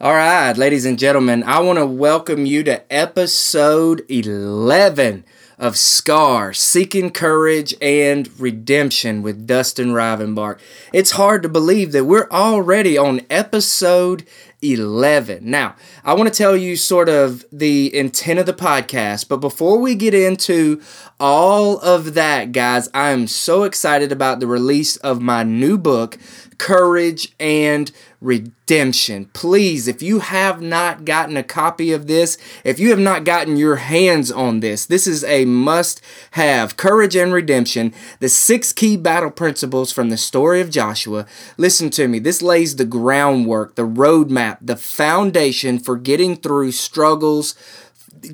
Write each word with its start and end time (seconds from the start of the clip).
All 0.00 0.14
right, 0.14 0.56
ladies 0.56 0.86
and 0.86 0.96
gentlemen, 0.96 1.42
I 1.42 1.58
want 1.58 1.80
to 1.80 1.84
welcome 1.84 2.46
you 2.46 2.62
to 2.62 2.84
episode 2.88 4.04
11 4.08 5.24
of 5.58 5.76
Scar 5.76 6.52
Seeking 6.52 7.10
Courage 7.10 7.74
and 7.82 8.30
Redemption 8.38 9.22
with 9.22 9.44
Dustin 9.44 9.88
Rivenbark. 9.88 10.60
It's 10.92 11.10
hard 11.10 11.42
to 11.42 11.48
believe 11.48 11.90
that 11.90 12.04
we're 12.04 12.28
already 12.30 12.96
on 12.96 13.22
episode 13.28 14.24
11. 14.62 15.40
Now, 15.42 15.74
I 16.04 16.14
want 16.14 16.32
to 16.32 16.34
tell 16.36 16.56
you 16.56 16.76
sort 16.76 17.08
of 17.08 17.44
the 17.50 17.92
intent 17.92 18.38
of 18.38 18.46
the 18.46 18.52
podcast, 18.52 19.28
but 19.28 19.38
before 19.38 19.80
we 19.80 19.96
get 19.96 20.14
into 20.14 20.80
all 21.18 21.78
of 21.80 22.14
that, 22.14 22.52
guys, 22.52 22.88
I 22.94 23.10
am 23.10 23.26
so 23.26 23.64
excited 23.64 24.12
about 24.12 24.38
the 24.38 24.46
release 24.46 24.96
of 24.98 25.20
my 25.20 25.42
new 25.42 25.76
book, 25.76 26.18
Courage 26.58 27.34
and 27.38 27.90
Redemption. 28.20 29.26
Please, 29.32 29.86
if 29.86 30.02
you 30.02 30.18
have 30.18 30.60
not 30.60 31.04
gotten 31.04 31.36
a 31.36 31.44
copy 31.44 31.92
of 31.92 32.08
this, 32.08 32.36
if 32.64 32.80
you 32.80 32.90
have 32.90 32.98
not 32.98 33.22
gotten 33.22 33.56
your 33.56 33.76
hands 33.76 34.32
on 34.32 34.58
this, 34.58 34.86
this 34.86 35.06
is 35.06 35.22
a 35.22 35.44
must 35.44 36.00
have. 36.32 36.76
Courage 36.76 37.14
and 37.14 37.32
Redemption, 37.32 37.94
the 38.18 38.28
six 38.28 38.72
key 38.72 38.96
battle 38.96 39.30
principles 39.30 39.92
from 39.92 40.10
the 40.10 40.16
story 40.16 40.60
of 40.60 40.70
Joshua. 40.70 41.26
Listen 41.56 41.90
to 41.90 42.08
me, 42.08 42.18
this 42.18 42.42
lays 42.42 42.74
the 42.74 42.84
groundwork, 42.84 43.76
the 43.76 43.86
roadmap, 43.86 44.58
the 44.60 44.76
foundation 44.76 45.78
for 45.78 45.96
getting 45.96 46.34
through 46.34 46.72
struggles 46.72 47.54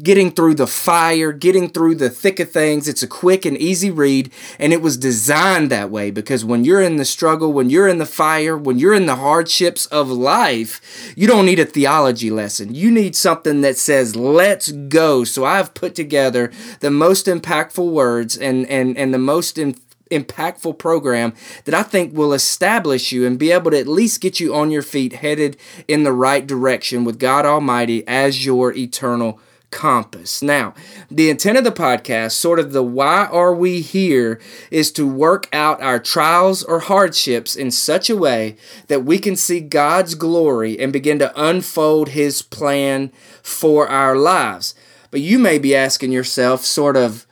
getting 0.02 0.30
through 0.30 0.54
the 0.54 0.66
fire, 0.66 1.32
getting 1.32 1.68
through 1.68 1.96
the 1.96 2.10
thick 2.10 2.40
of 2.40 2.50
things. 2.50 2.88
It's 2.88 3.02
a 3.02 3.08
quick 3.08 3.44
and 3.44 3.56
easy 3.56 3.90
read, 3.90 4.32
and 4.58 4.72
it 4.72 4.82
was 4.82 4.96
designed 4.96 5.70
that 5.70 5.90
way 5.90 6.10
because 6.10 6.44
when 6.44 6.64
you're 6.64 6.80
in 6.80 6.96
the 6.96 7.04
struggle, 7.04 7.52
when 7.52 7.70
you're 7.70 7.88
in 7.88 7.98
the 7.98 8.06
fire, 8.06 8.56
when 8.56 8.78
you're 8.78 8.94
in 8.94 9.06
the 9.06 9.16
hardships 9.16 9.86
of 9.86 10.10
life, 10.10 11.12
you 11.16 11.26
don't 11.26 11.46
need 11.46 11.58
a 11.58 11.64
theology 11.64 12.30
lesson. 12.30 12.74
You 12.74 12.90
need 12.90 13.16
something 13.16 13.60
that 13.62 13.76
says, 13.76 14.16
let's 14.16 14.72
go. 14.72 15.24
So 15.24 15.44
I've 15.44 15.74
put 15.74 15.94
together 15.94 16.50
the 16.80 16.90
most 16.90 17.26
impactful 17.26 17.90
words 17.90 18.36
and, 18.36 18.66
and, 18.66 18.96
and 18.96 19.12
the 19.12 19.18
most 19.18 19.58
in, 19.58 19.76
impactful 20.10 20.78
program 20.78 21.34
that 21.64 21.74
I 21.74 21.82
think 21.82 22.14
will 22.14 22.32
establish 22.32 23.12
you 23.12 23.26
and 23.26 23.38
be 23.38 23.50
able 23.50 23.70
to 23.70 23.78
at 23.78 23.86
least 23.86 24.20
get 24.20 24.40
you 24.40 24.54
on 24.54 24.70
your 24.70 24.82
feet 24.82 25.14
headed 25.14 25.56
in 25.88 26.04
the 26.04 26.12
right 26.12 26.46
direction 26.46 27.04
with 27.04 27.18
God 27.18 27.46
Almighty 27.46 28.06
as 28.06 28.44
your 28.44 28.72
eternal 28.72 29.40
compass. 29.74 30.40
Now, 30.40 30.72
the 31.10 31.28
intent 31.28 31.58
of 31.58 31.64
the 31.64 31.72
podcast, 31.72 32.30
sort 32.32 32.60
of 32.60 32.72
the 32.72 32.82
why 32.82 33.26
are 33.26 33.52
we 33.52 33.80
here, 33.80 34.40
is 34.70 34.92
to 34.92 35.04
work 35.06 35.48
out 35.52 35.82
our 35.82 35.98
trials 35.98 36.62
or 36.62 36.78
hardships 36.78 37.56
in 37.56 37.72
such 37.72 38.08
a 38.08 38.16
way 38.16 38.56
that 38.86 39.04
we 39.04 39.18
can 39.18 39.34
see 39.34 39.58
God's 39.58 40.14
glory 40.14 40.78
and 40.78 40.92
begin 40.92 41.18
to 41.18 41.32
unfold 41.36 42.10
His 42.10 42.40
plan 42.40 43.10
for 43.42 43.88
our 43.88 44.16
lives. 44.16 44.76
But 45.10 45.20
you 45.20 45.40
may 45.40 45.58
be 45.58 45.74
asking 45.74 46.12
yourself, 46.12 46.64
sort 46.64 46.96
of, 46.96 47.26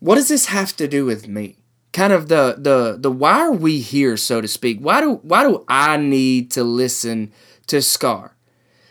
what 0.00 0.16
does 0.16 0.28
this 0.28 0.46
have 0.46 0.76
to 0.76 0.86
do 0.86 1.06
with 1.06 1.26
me? 1.26 1.56
Kind 1.94 2.12
of 2.12 2.28
the 2.28 2.56
the 2.58 2.98
the 2.98 3.10
why 3.10 3.38
are 3.38 3.52
we 3.52 3.80
here, 3.80 4.16
so 4.18 4.40
to 4.40 4.48
speak? 4.48 4.80
Why 4.80 5.00
do 5.00 5.14
why 5.22 5.44
do 5.44 5.64
I 5.68 5.96
need 5.96 6.50
to 6.52 6.64
listen 6.64 7.32
to 7.68 7.80
Scar? 7.80 8.33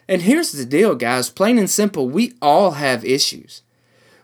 And 0.08 0.24
here's 0.24 0.52
the 0.52 0.66
deal, 0.66 0.96
guys 0.96 1.30
plain 1.30 1.58
and 1.58 1.70
simple, 1.70 2.10
we 2.10 2.34
all 2.42 2.72
have 2.72 3.06
issues. 3.06 3.62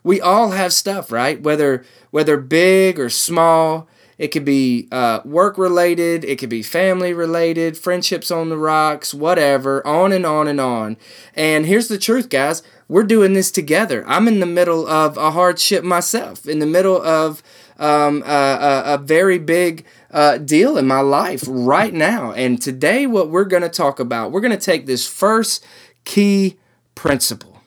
We 0.03 0.21
all 0.21 0.51
have 0.51 0.73
stuff, 0.73 1.11
right? 1.11 1.41
Whether 1.41 1.83
whether 2.11 2.37
big 2.37 2.99
or 2.99 3.09
small, 3.09 3.87
it 4.17 4.29
could 4.29 4.45
be 4.45 4.87
uh, 4.91 5.21
work 5.23 5.57
related, 5.57 6.23
it 6.25 6.39
could 6.39 6.49
be 6.49 6.63
family 6.63 7.13
related, 7.13 7.77
friendships 7.77 8.31
on 8.31 8.49
the 8.49 8.57
rocks, 8.57 9.13
whatever, 9.13 9.85
on 9.85 10.11
and 10.11 10.25
on 10.25 10.47
and 10.47 10.59
on. 10.59 10.97
And 11.35 11.65
here's 11.65 11.87
the 11.87 11.97
truth, 11.97 12.29
guys 12.29 12.63
we're 12.89 13.03
doing 13.03 13.33
this 13.33 13.51
together. 13.51 14.03
I'm 14.07 14.27
in 14.27 14.39
the 14.39 14.47
middle 14.47 14.87
of 14.87 15.15
a 15.15 15.31
hardship 15.31 15.83
myself, 15.83 16.47
in 16.47 16.57
the 16.57 16.65
middle 16.65 16.99
of 16.99 17.43
um, 17.77 18.23
a, 18.25 18.27
a, 18.27 18.83
a, 18.95 18.97
very 18.97 19.37
big 19.37 19.85
uh, 20.11 20.37
deal 20.37 20.77
in 20.77 20.87
my 20.87 21.01
life 21.01 21.43
right 21.47 21.93
now. 21.93 22.31
And 22.31 22.61
today, 22.61 23.05
what 23.05 23.29
we're 23.29 23.45
going 23.45 23.63
to 23.63 23.69
talk 23.69 23.99
about, 23.99 24.31
we're 24.31 24.41
going 24.41 24.51
to 24.51 24.57
take 24.57 24.85
this 24.85 25.07
first 25.07 25.65
key 26.05 26.57
principle 26.95 27.59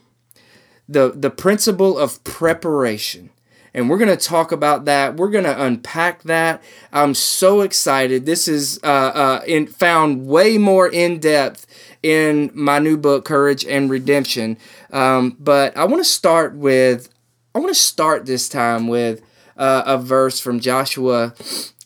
the, 0.89 1.13
the 1.15 1.31
principle 1.31 1.99
of 1.99 2.23
preparation. 2.25 3.31
And 3.75 3.89
we're 3.89 3.97
going 3.97 4.15
to 4.15 4.23
talk 4.23 4.53
about 4.53 4.85
that. 4.85 5.17
We're 5.17 5.31
going 5.31 5.45
to 5.45 5.65
unpack 5.65 6.25
that. 6.25 6.63
I'm 6.93 7.15
so 7.15 7.63
excited. 7.63 8.27
This 8.27 8.47
is 8.47 8.79
uh, 8.83 8.87
uh, 8.87 9.43
in, 9.47 9.67
found 9.67 10.27
way 10.27 10.59
more 10.59 10.87
in 10.87 11.19
depth 11.19 11.67
in 12.03 12.51
my 12.53 12.79
new 12.79 12.99
book, 12.99 13.25
Courage 13.25 13.65
and 13.65 13.89
Redemption. 13.89 14.59
Um, 14.93 15.37
but 15.41 15.75
I 15.75 15.85
want 15.85 16.01
to 16.01 16.09
start 16.09 16.55
with, 16.55 17.09
I 17.55 17.61
want 17.61 17.71
to 17.71 17.81
start 17.81 18.27
this 18.27 18.47
time 18.47 18.89
with 18.89 19.23
uh, 19.57 19.83
a 19.87 19.99
verse 19.99 20.41
from 20.41 20.61
Joshua 20.61 21.35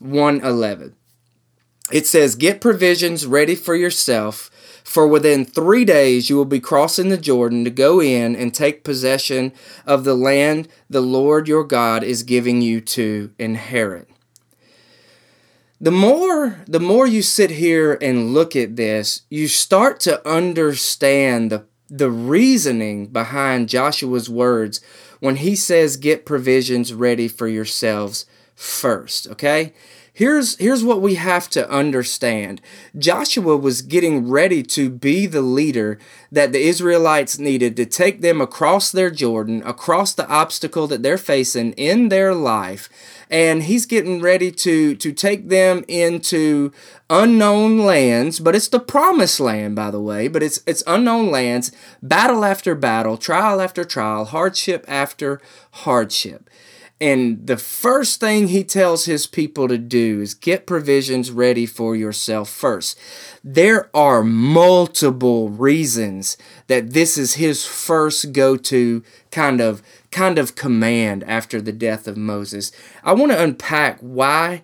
1:11. 0.00 0.92
It 1.92 2.06
says, 2.06 2.34
"Get 2.34 2.60
provisions 2.60 3.26
ready 3.26 3.54
for 3.54 3.74
yourself, 3.74 4.50
for 4.82 5.06
within 5.06 5.44
3 5.44 5.84
days 5.84 6.28
you 6.28 6.36
will 6.36 6.44
be 6.44 6.60
crossing 6.60 7.08
the 7.08 7.16
Jordan 7.16 7.64
to 7.64 7.70
go 7.70 8.00
in 8.00 8.34
and 8.34 8.52
take 8.52 8.84
possession 8.84 9.52
of 9.86 10.04
the 10.04 10.16
land 10.16 10.68
the 10.90 11.00
Lord 11.00 11.48
your 11.48 11.64
God 11.64 12.02
is 12.02 12.22
giving 12.22 12.62
you 12.62 12.80
to 12.80 13.30
inherit." 13.38 14.08
The 15.80 15.90
more 15.90 16.64
the 16.66 16.80
more 16.80 17.06
you 17.06 17.22
sit 17.22 17.50
here 17.50 17.98
and 18.00 18.32
look 18.32 18.56
at 18.56 18.76
this, 18.76 19.22
you 19.28 19.46
start 19.46 20.00
to 20.00 20.26
understand 20.28 21.50
the 21.50 21.64
the 21.88 22.10
reasoning 22.10 23.06
behind 23.06 23.68
Joshua's 23.68 24.28
words 24.28 24.80
when 25.26 25.36
he 25.36 25.56
says 25.56 25.96
get 25.96 26.24
provisions 26.24 26.94
ready 26.94 27.26
for 27.26 27.48
yourselves 27.48 28.26
first, 28.54 29.26
okay? 29.26 29.72
Here's 30.16 30.56
here's 30.56 30.82
what 30.82 31.02
we 31.02 31.16
have 31.16 31.50
to 31.50 31.68
understand. 31.68 32.62
Joshua 32.96 33.54
was 33.54 33.82
getting 33.82 34.30
ready 34.30 34.62
to 34.62 34.88
be 34.88 35.26
the 35.26 35.42
leader 35.42 35.98
that 36.32 36.52
the 36.52 36.66
Israelites 36.66 37.38
needed 37.38 37.76
to 37.76 37.84
take 37.84 38.22
them 38.22 38.40
across 38.40 38.90
their 38.90 39.10
Jordan, 39.10 39.62
across 39.66 40.14
the 40.14 40.26
obstacle 40.26 40.86
that 40.86 41.02
they're 41.02 41.18
facing 41.18 41.72
in 41.72 42.08
their 42.08 42.34
life 42.34 42.88
and 43.30 43.64
he's 43.64 43.86
getting 43.86 44.20
ready 44.20 44.50
to 44.50 44.94
to 44.94 45.12
take 45.12 45.48
them 45.48 45.84
into 45.88 46.72
unknown 47.10 47.78
lands 47.78 48.40
but 48.40 48.54
it's 48.54 48.68
the 48.68 48.80
promised 48.80 49.40
land 49.40 49.74
by 49.74 49.90
the 49.90 50.00
way 50.00 50.28
but 50.28 50.42
it's 50.42 50.62
it's 50.66 50.82
unknown 50.86 51.30
lands 51.30 51.72
battle 52.02 52.44
after 52.44 52.74
battle 52.74 53.16
trial 53.16 53.60
after 53.60 53.84
trial 53.84 54.24
hardship 54.26 54.84
after 54.88 55.40
hardship 55.72 56.48
and 57.00 57.46
the 57.46 57.58
first 57.58 58.20
thing 58.20 58.48
he 58.48 58.64
tells 58.64 59.04
his 59.04 59.26
people 59.26 59.68
to 59.68 59.76
do 59.76 60.20
is 60.22 60.32
get 60.32 60.66
provisions 60.66 61.30
ready 61.30 61.66
for 61.66 61.94
yourself 61.94 62.48
first. 62.48 62.98
There 63.44 63.90
are 63.94 64.22
multiple 64.22 65.50
reasons 65.50 66.38
that 66.68 66.94
this 66.94 67.18
is 67.18 67.34
his 67.34 67.66
first 67.66 68.32
go-to 68.32 69.02
kind 69.30 69.60
of 69.60 69.82
kind 70.10 70.38
of 70.38 70.54
command 70.54 71.22
after 71.24 71.60
the 71.60 71.72
death 71.72 72.08
of 72.08 72.16
Moses. 72.16 72.72
I 73.04 73.12
want 73.12 73.32
to 73.32 73.42
unpack 73.42 73.98
why 74.00 74.62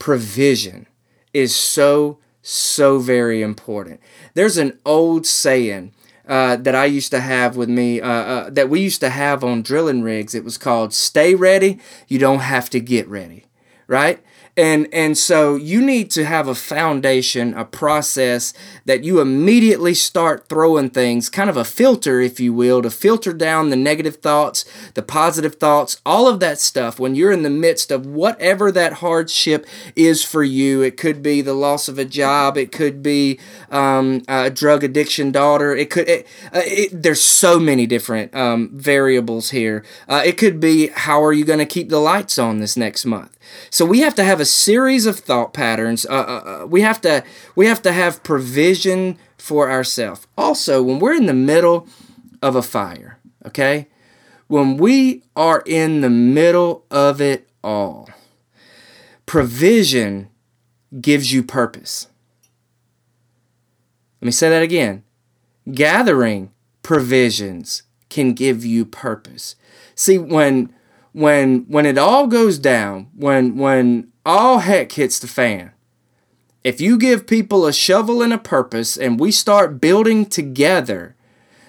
provision 0.00 0.86
is 1.32 1.54
so 1.54 2.18
so 2.42 2.98
very 2.98 3.40
important. 3.42 4.00
There's 4.34 4.56
an 4.56 4.78
old 4.84 5.26
saying 5.26 5.92
uh, 6.28 6.56
that 6.56 6.74
I 6.74 6.84
used 6.84 7.10
to 7.12 7.20
have 7.20 7.56
with 7.56 7.68
me, 7.68 8.00
uh, 8.00 8.08
uh, 8.08 8.50
that 8.50 8.68
we 8.68 8.80
used 8.80 9.00
to 9.00 9.10
have 9.10 9.42
on 9.42 9.62
drilling 9.62 10.02
rigs. 10.02 10.34
It 10.34 10.44
was 10.44 10.58
called 10.58 10.92
Stay 10.92 11.34
Ready, 11.34 11.78
You 12.06 12.18
Don't 12.18 12.40
Have 12.40 12.68
to 12.70 12.80
Get 12.80 13.08
Ready, 13.08 13.46
right? 13.86 14.20
And, 14.58 14.88
and 14.92 15.16
so 15.16 15.54
you 15.54 15.80
need 15.80 16.10
to 16.10 16.24
have 16.24 16.48
a 16.48 16.54
foundation, 16.54 17.54
a 17.54 17.64
process 17.64 18.52
that 18.86 19.04
you 19.04 19.20
immediately 19.20 19.94
start 19.94 20.48
throwing 20.48 20.90
things, 20.90 21.28
kind 21.28 21.48
of 21.48 21.56
a 21.56 21.64
filter, 21.64 22.20
if 22.20 22.40
you 22.40 22.52
will, 22.52 22.82
to 22.82 22.90
filter 22.90 23.32
down 23.32 23.70
the 23.70 23.76
negative 23.76 24.16
thoughts, 24.16 24.64
the 24.94 25.02
positive 25.02 25.54
thoughts, 25.54 26.00
all 26.04 26.26
of 26.26 26.40
that 26.40 26.58
stuff 26.58 26.98
when 26.98 27.14
you're 27.14 27.30
in 27.30 27.44
the 27.44 27.50
midst 27.50 27.92
of 27.92 28.04
whatever 28.04 28.72
that 28.72 28.94
hardship 28.94 29.64
is 29.94 30.24
for 30.24 30.42
you. 30.42 30.82
It 30.82 30.96
could 30.96 31.22
be 31.22 31.40
the 31.40 31.54
loss 31.54 31.86
of 31.86 31.96
a 31.96 32.04
job, 32.04 32.56
it 32.56 32.72
could 32.72 33.00
be 33.00 33.38
um, 33.70 34.22
a 34.26 34.50
drug 34.50 34.82
addiction 34.82 35.30
daughter, 35.30 35.76
it 35.76 35.88
could, 35.88 36.08
it, 36.08 36.26
uh, 36.52 36.62
it, 36.64 37.00
there's 37.00 37.22
so 37.22 37.60
many 37.60 37.86
different 37.86 38.34
um, 38.34 38.70
variables 38.72 39.50
here. 39.50 39.84
Uh, 40.08 40.22
it 40.26 40.36
could 40.36 40.58
be 40.58 40.88
how 40.88 41.22
are 41.22 41.32
you 41.32 41.44
going 41.44 41.60
to 41.60 41.66
keep 41.66 41.90
the 41.90 42.00
lights 42.00 42.40
on 42.40 42.58
this 42.58 42.76
next 42.76 43.04
month? 43.04 43.38
So 43.70 43.84
we 43.84 44.00
have 44.00 44.14
to 44.16 44.24
have 44.24 44.40
a 44.40 44.44
series 44.48 45.06
of 45.06 45.18
thought 45.18 45.52
patterns. 45.52 46.06
Uh, 46.06 46.12
uh, 46.12 46.62
uh, 46.62 46.66
we 46.66 46.80
have 46.82 47.00
to 47.02 47.24
we 47.54 47.66
have 47.66 47.82
to 47.82 47.92
have 47.92 48.22
provision 48.22 49.18
for 49.36 49.70
ourselves. 49.70 50.26
Also, 50.36 50.82
when 50.82 50.98
we're 50.98 51.14
in 51.14 51.26
the 51.26 51.34
middle 51.34 51.86
of 52.42 52.56
a 52.56 52.62
fire, 52.62 53.18
okay, 53.46 53.88
when 54.48 54.76
we 54.76 55.22
are 55.36 55.62
in 55.66 56.00
the 56.00 56.10
middle 56.10 56.84
of 56.90 57.20
it 57.20 57.48
all, 57.62 58.08
provision 59.26 60.28
gives 61.00 61.32
you 61.32 61.42
purpose. 61.42 62.08
Let 64.20 64.26
me 64.26 64.32
say 64.32 64.48
that 64.48 64.62
again. 64.62 65.04
gathering 65.70 66.50
provisions 66.82 67.82
can 68.08 68.32
give 68.32 68.64
you 68.64 68.84
purpose. 68.84 69.54
See, 69.94 70.18
when 70.18 70.72
when 71.12 71.64
when 71.68 71.86
it 71.86 71.98
all 71.98 72.26
goes 72.26 72.58
down, 72.58 73.08
when 73.14 73.56
when 73.56 74.12
all 74.24 74.58
heck 74.58 74.92
hits 74.92 75.18
the 75.18 75.26
fan, 75.26 75.72
if 76.64 76.80
you 76.80 76.98
give 76.98 77.26
people 77.26 77.66
a 77.66 77.72
shovel 77.72 78.22
and 78.22 78.32
a 78.32 78.38
purpose 78.38 78.96
and 78.96 79.18
we 79.18 79.30
start 79.30 79.80
building 79.80 80.26
together, 80.26 81.14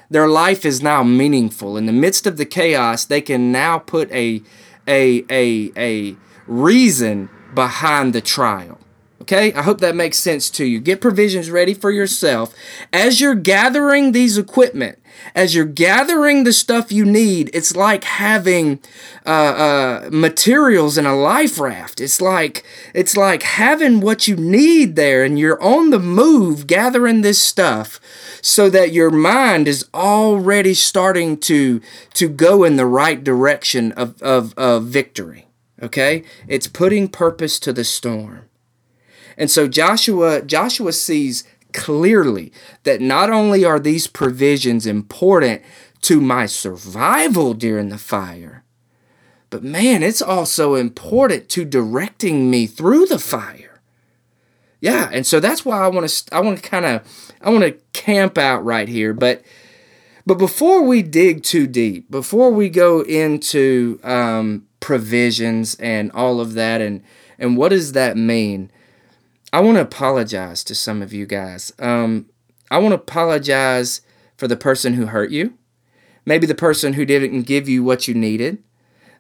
their 0.09 0.27
life 0.27 0.65
is 0.65 0.81
now 0.81 1.03
meaningful. 1.03 1.77
In 1.77 1.85
the 1.85 1.93
midst 1.93 2.27
of 2.27 2.37
the 2.37 2.45
chaos, 2.45 3.05
they 3.05 3.21
can 3.21 3.51
now 3.51 3.79
put 3.79 4.11
a 4.11 4.41
a 4.87 5.23
a 5.29 5.71
a 5.77 6.17
reason 6.47 7.29
behind 7.53 8.13
the 8.13 8.21
trial. 8.21 8.79
Okay, 9.21 9.51
I 9.53 9.63
hope 9.63 9.81
that 9.81 9.97
makes 9.97 10.17
sense 10.17 10.49
to 10.51 10.65
you. 10.65 10.79
Get 10.79 11.01
provisions 11.01 11.51
ready 11.51 11.73
for 11.73 11.91
yourself. 11.91 12.55
As 12.93 13.19
you're 13.19 13.35
gathering 13.35 14.13
these 14.13 14.37
equipment, 14.37 14.97
as 15.35 15.53
you're 15.53 15.65
gathering 15.65 16.45
the 16.45 16.53
stuff 16.53 16.91
you 16.91 17.03
need, 17.03 17.49
it's 17.53 17.75
like 17.75 18.05
having 18.05 18.79
uh, 19.25 19.29
uh, 19.29 20.09
materials 20.09 20.97
in 20.97 21.05
a 21.05 21.15
life 21.15 21.59
raft. 21.59 21.99
It's 21.99 22.21
like 22.21 22.63
it's 22.93 23.17
like 23.17 23.43
having 23.43 23.99
what 23.99 24.27
you 24.27 24.37
need 24.37 24.95
there, 24.95 25.23
and 25.23 25.37
you're 25.37 25.61
on 25.61 25.89
the 25.89 25.99
move 25.99 26.65
gathering 26.65 27.21
this 27.21 27.39
stuff, 27.39 27.99
so 28.41 28.69
that 28.69 28.93
your 28.93 29.11
mind 29.11 29.67
is 29.67 29.85
already 29.93 30.73
starting 30.73 31.37
to 31.41 31.81
to 32.13 32.29
go 32.29 32.63
in 32.63 32.77
the 32.77 32.85
right 32.85 33.21
direction 33.21 33.91
of 33.93 34.21
of, 34.21 34.53
of 34.57 34.85
victory. 34.85 35.47
Okay, 35.81 36.23
it's 36.47 36.67
putting 36.67 37.09
purpose 37.09 37.59
to 37.59 37.73
the 37.73 37.83
storm. 37.83 38.48
And 39.39 39.49
so 39.49 39.67
Joshua 39.67 40.43
Joshua 40.43 40.91
sees 40.93 41.45
clearly 41.73 42.51
that 42.83 42.99
not 42.99 43.29
only 43.29 43.63
are 43.63 43.79
these 43.79 44.05
provisions 44.05 44.85
important 44.85 45.61
to 46.01 46.19
my 46.19 46.45
survival 46.45 47.53
during 47.53 47.89
the 47.89 47.97
fire, 47.97 48.63
but 49.49 49.63
man, 49.63 50.03
it's 50.03 50.21
also 50.21 50.75
important 50.75 51.49
to 51.49 51.65
directing 51.65 52.51
me 52.51 52.67
through 52.67 53.05
the 53.05 53.17
fire. 53.17 53.81
Yeah, 54.81 55.09
and 55.11 55.25
so 55.25 55.39
that's 55.39 55.65
why 55.65 55.79
I 55.79 55.87
want 55.87 56.07
to 56.07 56.35
I 56.35 56.41
want 56.41 56.61
to 56.61 56.69
kind 56.69 56.85
of 56.85 57.33
I 57.41 57.49
want 57.49 57.63
to 57.63 57.71
camp 57.93 58.37
out 58.37 58.63
right 58.63 58.87
here, 58.87 59.13
but 59.13 59.41
but 60.25 60.37
before 60.37 60.83
we 60.83 61.01
dig 61.01 61.43
too 61.43 61.65
deep, 61.65 62.11
before 62.11 62.51
we 62.51 62.69
go 62.69 63.01
into 63.01 63.99
um, 64.03 64.67
provisions 64.79 65.75
and 65.75 66.11
all 66.11 66.41
of 66.41 66.53
that, 66.53 66.81
and 66.81 67.03
and 67.37 67.57
what 67.57 67.69
does 67.69 67.93
that 67.93 68.17
mean? 68.17 68.69
I 69.51 69.61
want 69.61 69.77
to 69.77 69.81
apologize 69.81 70.63
to 70.65 70.75
some 70.75 71.01
of 71.01 71.11
you 71.11 71.25
guys. 71.25 71.73
Um, 71.79 72.27
I 72.69 72.77
want 72.77 72.91
to 72.91 72.99
apologize 72.99 74.01
for 74.37 74.47
the 74.47 74.55
person 74.57 74.93
who 74.93 75.07
hurt 75.07 75.31
you, 75.31 75.55
maybe 76.25 76.45
the 76.45 76.55
person 76.55 76.93
who 76.93 77.05
didn't 77.05 77.43
give 77.43 77.67
you 77.67 77.83
what 77.83 78.07
you 78.07 78.13
needed, 78.13 78.63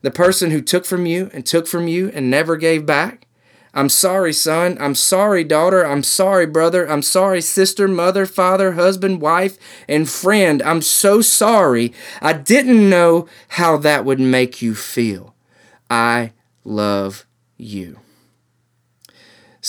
the 0.01 0.11
person 0.11 0.51
who 0.51 0.61
took 0.61 0.85
from 0.85 1.05
you 1.05 1.29
and 1.33 1.45
took 1.45 1.67
from 1.67 1.87
you 1.87 2.09
and 2.13 2.29
never 2.29 2.57
gave 2.57 2.85
back. 2.85 3.25
I'm 3.73 3.89
sorry, 3.89 4.33
son. 4.33 4.77
I'm 4.79 4.95
sorry, 4.95 5.43
daughter. 5.43 5.85
I'm 5.85 6.03
sorry, 6.03 6.45
brother. 6.45 6.89
I'm 6.89 7.01
sorry, 7.01 7.41
sister, 7.41 7.87
mother, 7.87 8.25
father, 8.25 8.73
husband, 8.73 9.21
wife, 9.21 9.57
and 9.87 10.09
friend. 10.09 10.61
I'm 10.63 10.81
so 10.81 11.21
sorry. 11.21 11.93
I 12.21 12.33
didn't 12.33 12.89
know 12.89 13.27
how 13.49 13.77
that 13.77 14.05
would 14.05 14.19
make 14.19 14.61
you 14.61 14.73
feel. 14.73 15.35
I 15.89 16.33
love 16.63 17.25
you. 17.57 17.99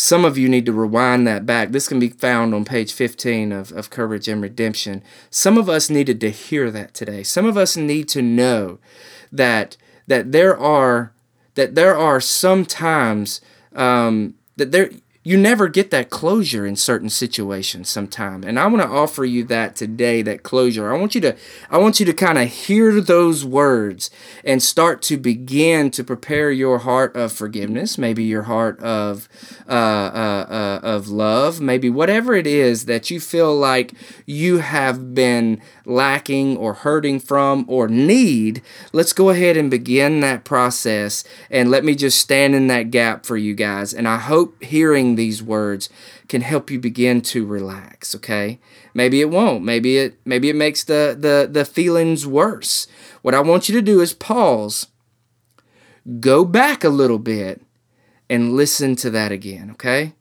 Some 0.00 0.24
of 0.24 0.38
you 0.38 0.48
need 0.48 0.64
to 0.64 0.72
rewind 0.72 1.26
that 1.26 1.44
back. 1.44 1.72
This 1.72 1.86
can 1.86 2.00
be 2.00 2.08
found 2.08 2.54
on 2.54 2.64
page 2.64 2.94
15 2.94 3.52
of, 3.52 3.70
of 3.72 3.90
Courage 3.90 4.28
and 4.28 4.40
Redemption. 4.40 5.02
Some 5.28 5.58
of 5.58 5.68
us 5.68 5.90
needed 5.90 6.22
to 6.22 6.30
hear 6.30 6.70
that 6.70 6.94
today. 6.94 7.22
Some 7.22 7.44
of 7.44 7.58
us 7.58 7.76
need 7.76 8.08
to 8.08 8.22
know 8.22 8.78
that 9.30 9.76
that 10.06 10.32
there 10.32 10.58
are 10.58 11.12
that 11.54 11.74
there 11.74 11.94
are 11.94 12.18
sometimes 12.18 13.42
um, 13.74 14.36
that 14.56 14.72
there 14.72 14.90
you 15.22 15.36
never 15.36 15.68
get 15.68 15.90
that 15.90 16.08
closure 16.08 16.64
in 16.66 16.76
certain 16.76 17.10
situations 17.10 17.88
sometime. 17.88 18.42
And 18.42 18.58
i 18.58 18.66
want 18.66 18.82
to 18.82 18.88
offer 18.88 19.24
you 19.24 19.44
that 19.44 19.76
today 19.76 20.22
that 20.22 20.42
closure. 20.42 20.92
I 20.92 20.98
want 20.98 21.14
you 21.14 21.20
to 21.22 21.36
i 21.70 21.78
want 21.78 22.00
you 22.00 22.06
to 22.06 22.12
kind 22.12 22.38
of 22.38 22.48
hear 22.48 23.00
those 23.00 23.44
words 23.44 24.10
and 24.44 24.62
start 24.62 25.02
to 25.02 25.16
begin 25.16 25.90
to 25.90 26.04
prepare 26.04 26.50
your 26.50 26.78
heart 26.78 27.14
of 27.16 27.32
forgiveness 27.32 27.98
maybe 27.98 28.24
your 28.24 28.44
heart 28.44 28.78
of 28.80 29.28
uh, 29.68 29.72
uh, 29.72 30.46
uh, 30.48 30.80
of 30.82 31.08
love 31.08 31.60
maybe 31.60 31.90
whatever 31.90 32.34
it 32.34 32.46
is 32.46 32.86
that 32.86 33.10
you 33.10 33.20
feel 33.20 33.54
like 33.54 33.92
you 34.26 34.58
have 34.58 35.14
been 35.14 35.60
lacking 35.90 36.56
or 36.56 36.72
hurting 36.72 37.20
from 37.20 37.64
or 37.68 37.88
need 37.88 38.62
let's 38.92 39.12
go 39.12 39.28
ahead 39.30 39.56
and 39.56 39.70
begin 39.70 40.20
that 40.20 40.44
process 40.44 41.24
and 41.50 41.70
let 41.70 41.84
me 41.84 41.94
just 41.94 42.18
stand 42.18 42.54
in 42.54 42.68
that 42.68 42.90
gap 42.90 43.26
for 43.26 43.36
you 43.36 43.54
guys 43.54 43.92
and 43.92 44.06
i 44.08 44.16
hope 44.16 44.62
hearing 44.62 45.16
these 45.16 45.42
words 45.42 45.88
can 46.30 46.42
help 46.42 46.70
you 46.70 46.78
begin 46.78 47.20
to 47.20 47.44
relax, 47.44 48.14
okay? 48.14 48.60
Maybe 48.94 49.20
it 49.20 49.30
won't. 49.30 49.64
Maybe 49.64 49.98
it 49.98 50.18
maybe 50.24 50.48
it 50.48 50.54
makes 50.54 50.84
the 50.84 51.16
the 51.18 51.48
the 51.50 51.64
feelings 51.64 52.24
worse. 52.24 52.86
What 53.20 53.34
I 53.34 53.40
want 53.40 53.68
you 53.68 53.74
to 53.74 53.82
do 53.82 54.00
is 54.00 54.14
pause. 54.14 54.86
Go 56.20 56.44
back 56.44 56.84
a 56.84 56.88
little 56.88 57.18
bit 57.18 57.60
and 58.30 58.54
listen 58.54 58.94
to 58.96 59.10
that 59.10 59.32
again, 59.32 59.72
okay? 59.72 60.14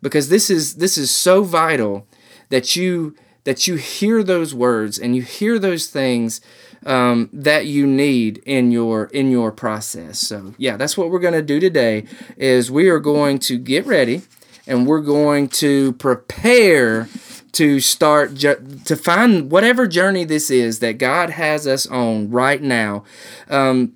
Because 0.00 0.28
this 0.28 0.48
is 0.48 0.76
this 0.76 0.96
is 0.96 1.10
so 1.10 1.42
vital 1.42 2.06
that 2.50 2.76
you 2.76 3.16
that 3.48 3.66
you 3.66 3.76
hear 3.76 4.22
those 4.22 4.54
words 4.54 4.98
and 4.98 5.16
you 5.16 5.22
hear 5.22 5.58
those 5.58 5.86
things 5.86 6.42
um, 6.84 7.30
that 7.32 7.64
you 7.64 7.86
need 7.86 8.36
in 8.44 8.70
your 8.70 9.06
in 9.06 9.30
your 9.30 9.50
process. 9.50 10.18
So 10.18 10.54
yeah, 10.58 10.76
that's 10.76 10.98
what 10.98 11.08
we're 11.08 11.18
going 11.18 11.32
to 11.32 11.40
do 11.40 11.58
today. 11.58 12.04
Is 12.36 12.70
we 12.70 12.90
are 12.90 13.00
going 13.00 13.38
to 13.38 13.56
get 13.56 13.86
ready 13.86 14.20
and 14.66 14.86
we're 14.86 15.00
going 15.00 15.48
to 15.48 15.94
prepare 15.94 17.08
to 17.52 17.80
start 17.80 18.36
to 18.36 18.96
find 18.96 19.50
whatever 19.50 19.86
journey 19.86 20.24
this 20.24 20.50
is 20.50 20.80
that 20.80 20.98
God 20.98 21.30
has 21.30 21.66
us 21.66 21.86
on 21.86 22.30
right 22.30 22.60
now. 22.60 23.04
Um, 23.48 23.94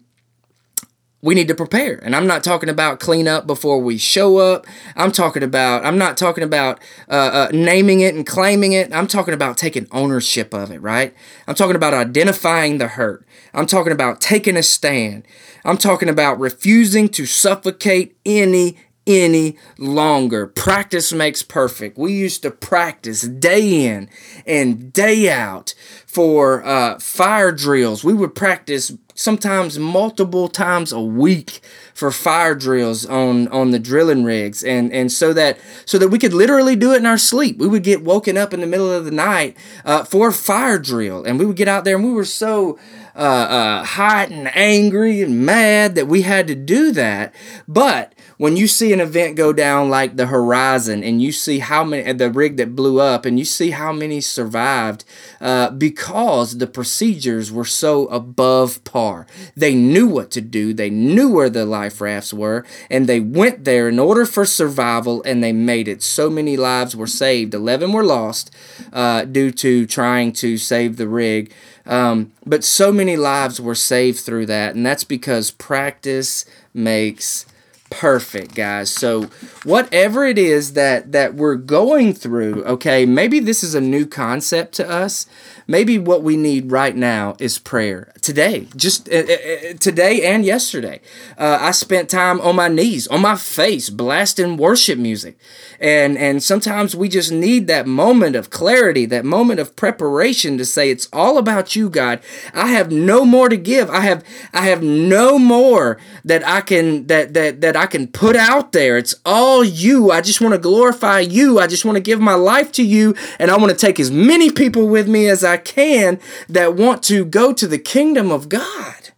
we 1.22 1.36
need 1.36 1.46
to 1.46 1.54
prepare. 1.54 2.00
And 2.04 2.16
I'm 2.16 2.26
not 2.26 2.42
talking 2.42 2.68
about 2.68 2.98
clean 2.98 3.28
up 3.28 3.46
before 3.46 3.78
we 3.78 3.96
show 3.96 4.38
up. 4.38 4.66
I'm 4.96 5.12
talking 5.12 5.44
about, 5.44 5.86
I'm 5.86 5.96
not 5.96 6.16
talking 6.16 6.42
about 6.42 6.80
uh, 7.08 7.12
uh, 7.12 7.48
naming 7.52 8.00
it 8.00 8.14
and 8.14 8.26
claiming 8.26 8.72
it. 8.72 8.92
I'm 8.92 9.06
talking 9.06 9.32
about 9.32 9.56
taking 9.56 9.86
ownership 9.92 10.52
of 10.52 10.72
it, 10.72 10.80
right? 10.80 11.14
I'm 11.46 11.54
talking 11.54 11.76
about 11.76 11.94
identifying 11.94 12.78
the 12.78 12.88
hurt. 12.88 13.24
I'm 13.54 13.66
talking 13.66 13.92
about 13.92 14.20
taking 14.20 14.56
a 14.56 14.64
stand. 14.64 15.24
I'm 15.64 15.78
talking 15.78 16.08
about 16.08 16.40
refusing 16.40 17.08
to 17.10 17.24
suffocate 17.24 18.16
any 18.26 18.78
any 19.06 19.56
longer. 19.78 20.46
Practice 20.46 21.12
makes 21.12 21.42
perfect. 21.42 21.98
We 21.98 22.12
used 22.12 22.42
to 22.42 22.50
practice 22.50 23.22
day 23.22 23.86
in 23.86 24.08
and 24.46 24.92
day 24.92 25.30
out 25.30 25.74
for 26.06 26.64
uh, 26.64 26.98
fire 26.98 27.52
drills. 27.52 28.04
We 28.04 28.14
would 28.14 28.34
practice 28.34 28.92
sometimes 29.14 29.78
multiple 29.78 30.48
times 30.48 30.92
a 30.92 31.00
week 31.00 31.60
for 31.94 32.10
fire 32.10 32.54
drills 32.54 33.04
on 33.06 33.48
on 33.48 33.70
the 33.70 33.78
drilling 33.78 34.24
rigs 34.24 34.64
and 34.64 34.92
and 34.92 35.12
so 35.12 35.32
that 35.32 35.58
so 35.84 35.98
that 35.98 36.08
we 36.08 36.18
could 36.18 36.32
literally 36.32 36.74
do 36.74 36.92
it 36.92 36.96
in 36.96 37.06
our 37.06 37.18
sleep 37.18 37.58
we 37.58 37.68
would 37.68 37.82
get 37.82 38.02
woken 38.02 38.36
up 38.36 38.54
in 38.54 38.60
the 38.60 38.66
middle 38.66 38.90
of 38.90 39.04
the 39.04 39.10
night 39.10 39.56
uh, 39.84 40.02
for 40.04 40.28
a 40.28 40.32
fire 40.32 40.78
drill 40.78 41.24
and 41.24 41.38
we 41.38 41.44
would 41.44 41.56
get 41.56 41.68
out 41.68 41.84
there 41.84 41.96
and 41.96 42.04
we 42.04 42.12
were 42.12 42.24
so 42.24 42.78
uh, 43.14 43.18
uh, 43.18 43.84
hot 43.84 44.30
and 44.30 44.54
angry 44.56 45.20
and 45.20 45.44
mad 45.44 45.94
that 45.94 46.08
we 46.08 46.22
had 46.22 46.46
to 46.46 46.54
do 46.54 46.90
that 46.92 47.34
but 47.68 48.14
when 48.42 48.56
you 48.56 48.66
see 48.66 48.92
an 48.92 48.98
event 48.98 49.36
go 49.36 49.52
down 49.52 49.88
like 49.88 50.16
the 50.16 50.26
Horizon 50.26 51.04
and 51.04 51.22
you 51.22 51.30
see 51.30 51.60
how 51.60 51.84
many 51.84 52.12
the 52.12 52.28
rig 52.28 52.56
that 52.56 52.74
blew 52.74 52.98
up 52.98 53.24
and 53.24 53.38
you 53.38 53.44
see 53.44 53.70
how 53.70 53.92
many 53.92 54.20
survived 54.20 55.04
uh, 55.40 55.70
because 55.70 56.58
the 56.58 56.66
procedures 56.66 57.52
were 57.52 57.64
so 57.64 58.06
above 58.08 58.82
par. 58.82 59.28
They 59.54 59.76
knew 59.76 60.08
what 60.08 60.32
to 60.32 60.40
do. 60.40 60.74
They 60.74 60.90
knew 60.90 61.30
where 61.30 61.50
the 61.50 61.64
life 61.64 62.00
rafts 62.00 62.34
were 62.34 62.66
and 62.90 63.06
they 63.06 63.20
went 63.20 63.64
there 63.64 63.88
in 63.88 64.00
order 64.00 64.26
for 64.26 64.44
survival 64.44 65.22
and 65.22 65.40
they 65.40 65.52
made 65.52 65.86
it. 65.86 66.02
So 66.02 66.28
many 66.28 66.56
lives 66.56 66.96
were 66.96 67.06
saved. 67.06 67.54
Eleven 67.54 67.92
were 67.92 68.02
lost 68.02 68.52
uh, 68.92 69.24
due 69.24 69.52
to 69.52 69.86
trying 69.86 70.32
to 70.32 70.58
save 70.58 70.96
the 70.96 71.06
rig. 71.06 71.52
Um, 71.86 72.32
but 72.44 72.64
so 72.64 72.90
many 72.90 73.16
lives 73.16 73.60
were 73.60 73.76
saved 73.76 74.20
through 74.20 74.46
that, 74.46 74.76
and 74.76 74.86
that's 74.86 75.02
because 75.02 75.50
practice 75.50 76.44
makes 76.72 77.44
perfect, 77.92 78.54
guys. 78.54 78.90
So 78.90 79.24
whatever 79.64 80.24
it 80.24 80.38
is 80.38 80.72
that 80.74 81.12
that 81.12 81.34
we're 81.34 81.56
going 81.56 82.14
through, 82.14 82.64
okay, 82.64 83.06
maybe 83.06 83.40
this 83.40 83.62
is 83.62 83.74
a 83.74 83.80
new 83.80 84.06
concept 84.06 84.74
to 84.74 84.88
us. 84.88 85.26
Maybe 85.68 85.96
what 85.96 86.22
we 86.22 86.36
need 86.36 86.72
right 86.72 86.94
now 86.94 87.36
is 87.38 87.58
prayer. 87.58 88.12
Today, 88.20 88.66
just 88.76 89.08
uh, 89.08 89.18
uh, 89.18 89.74
today 89.78 90.22
and 90.22 90.44
yesterday, 90.44 91.00
uh, 91.38 91.58
I 91.60 91.70
spent 91.70 92.10
time 92.10 92.40
on 92.40 92.56
my 92.56 92.68
knees, 92.68 93.06
on 93.06 93.20
my 93.20 93.36
face, 93.36 93.88
blasting 93.88 94.56
worship 94.56 94.98
music, 94.98 95.38
and 95.80 96.18
and 96.18 96.42
sometimes 96.42 96.96
we 96.96 97.08
just 97.08 97.30
need 97.30 97.68
that 97.68 97.86
moment 97.86 98.34
of 98.34 98.50
clarity, 98.50 99.06
that 99.06 99.24
moment 99.24 99.60
of 99.60 99.76
preparation 99.76 100.58
to 100.58 100.64
say 100.64 100.90
it's 100.90 101.08
all 101.12 101.38
about 101.38 101.76
you, 101.76 101.88
God. 101.88 102.20
I 102.52 102.68
have 102.68 102.90
no 102.90 103.24
more 103.24 103.48
to 103.48 103.56
give. 103.56 103.88
I 103.88 104.00
have 104.00 104.24
I 104.52 104.62
have 104.62 104.82
no 104.82 105.38
more 105.38 105.98
that 106.24 106.46
I 106.46 106.60
can 106.60 107.06
that 107.06 107.34
that 107.34 107.60
that 107.60 107.76
I 107.76 107.81
can 107.86 108.08
put 108.08 108.34
out 108.34 108.72
there. 108.72 108.98
It's 108.98 109.14
all 109.24 109.62
you. 109.62 110.10
I 110.10 110.20
just 110.20 110.40
want 110.40 110.54
to 110.54 110.58
glorify 110.58 111.20
you. 111.20 111.60
I 111.60 111.68
just 111.68 111.84
want 111.84 111.96
to 111.96 112.02
give 112.02 112.20
my 112.20 112.34
life 112.34 112.72
to 112.72 112.82
you, 112.82 113.14
and 113.38 113.48
I 113.48 113.56
want 113.56 113.70
to 113.70 113.76
take 113.76 114.00
as 114.00 114.10
many 114.10 114.50
people 114.50 114.88
with 114.88 115.08
me 115.08 115.28
as 115.28 115.44
I 115.44 115.52
I 115.52 115.58
can 115.58 116.18
that 116.48 116.76
want 116.76 117.02
to 117.04 117.26
go 117.26 117.52
to 117.52 117.66
the 117.66 117.78
kingdom 117.78 118.32
of 118.32 118.48
God. 118.48 119.10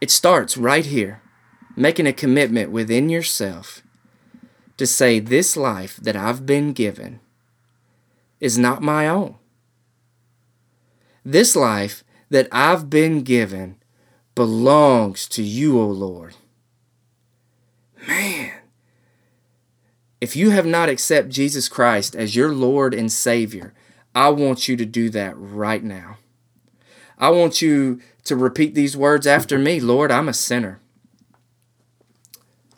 It 0.00 0.10
starts 0.10 0.56
right 0.56 0.84
here, 0.84 1.22
making 1.76 2.08
a 2.08 2.12
commitment 2.12 2.72
within 2.72 3.08
yourself 3.08 3.82
to 4.78 4.86
say, 4.86 5.20
This 5.20 5.56
life 5.56 5.96
that 5.98 6.16
I've 6.16 6.44
been 6.44 6.72
given 6.72 7.20
is 8.40 8.58
not 8.58 8.82
my 8.82 9.06
own. 9.06 9.36
This 11.24 11.54
life 11.54 12.02
that 12.30 12.48
I've 12.50 12.90
been 12.90 13.22
given 13.22 13.76
belongs 14.40 15.28
to 15.28 15.42
you, 15.42 15.78
O 15.78 15.84
Lord. 15.84 16.34
Man, 18.08 18.52
if 20.18 20.34
you 20.34 20.48
have 20.48 20.64
not 20.64 20.88
accepted 20.88 21.30
Jesus 21.30 21.68
Christ 21.68 22.16
as 22.16 22.34
your 22.34 22.50
Lord 22.50 22.94
and 22.94 23.12
Savior, 23.12 23.74
I 24.14 24.30
want 24.30 24.66
you 24.66 24.78
to 24.78 24.86
do 24.86 25.10
that 25.10 25.34
right 25.36 25.84
now. 25.84 26.16
I 27.18 27.28
want 27.28 27.60
you 27.60 28.00
to 28.24 28.34
repeat 28.34 28.74
these 28.74 28.96
words 28.96 29.26
after 29.26 29.58
me 29.58 29.78
Lord, 29.78 30.10
I'm 30.10 30.26
a 30.26 30.32
sinner. 30.32 30.80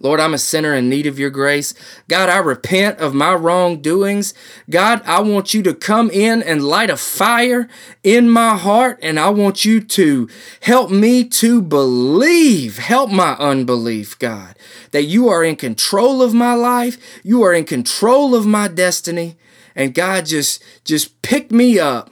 Lord, 0.02 0.18
I'm 0.18 0.34
a 0.34 0.38
sinner 0.38 0.74
in 0.74 0.88
need 0.88 1.06
of 1.06 1.18
your 1.18 1.30
grace. 1.30 1.74
God, 2.08 2.28
I 2.28 2.38
repent 2.38 2.98
of 2.98 3.14
my 3.14 3.32
wrongdoings. 3.34 4.34
God, 4.68 5.00
I 5.06 5.20
want 5.20 5.54
you 5.54 5.62
to 5.62 5.74
come 5.74 6.10
in 6.10 6.42
and 6.42 6.64
light 6.64 6.90
a 6.90 6.96
fire 6.96 7.68
in 8.02 8.28
my 8.28 8.56
heart, 8.56 8.98
and 9.00 9.18
I 9.18 9.30
want 9.30 9.64
you 9.64 9.80
to 9.80 10.28
help 10.60 10.90
me 10.90 11.24
to 11.24 11.62
believe. 11.62 12.78
Help 12.78 13.10
my 13.10 13.34
unbelief, 13.34 14.18
God, 14.18 14.56
that 14.90 15.04
you 15.04 15.28
are 15.28 15.44
in 15.44 15.54
control 15.54 16.20
of 16.20 16.34
my 16.34 16.54
life, 16.54 16.98
you 17.22 17.42
are 17.42 17.54
in 17.54 17.64
control 17.64 18.34
of 18.34 18.44
my 18.44 18.66
destiny, 18.66 19.36
and 19.76 19.94
God, 19.94 20.26
just, 20.26 20.62
just 20.84 21.22
pick 21.22 21.52
me 21.52 21.78
up 21.78 22.10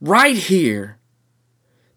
right 0.00 0.36
here. 0.36 0.98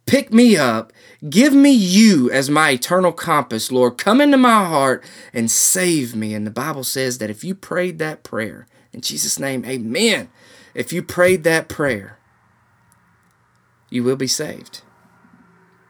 Pick 0.07 0.33
me 0.33 0.55
up 0.55 0.93
Give 1.29 1.53
me 1.53 1.71
you 1.71 2.29
as 2.31 2.49
my 2.49 2.71
eternal 2.71 3.11
compass, 3.11 3.71
Lord. 3.71 3.97
Come 3.97 4.21
into 4.21 4.37
my 4.37 4.65
heart 4.65 5.03
and 5.33 5.49
save 5.49 6.15
me. 6.15 6.33
And 6.33 6.45
the 6.45 6.51
Bible 6.51 6.83
says 6.83 7.17
that 7.17 7.29
if 7.29 7.43
you 7.43 7.55
prayed 7.55 7.97
that 7.99 8.23
prayer, 8.23 8.67
in 8.93 9.01
Jesus' 9.01 9.39
name, 9.39 9.65
amen. 9.65 10.29
If 10.73 10.93
you 10.93 11.01
prayed 11.01 11.43
that 11.43 11.67
prayer, 11.67 12.19
you 13.89 14.03
will 14.03 14.15
be 14.15 14.27
saved. 14.27 14.81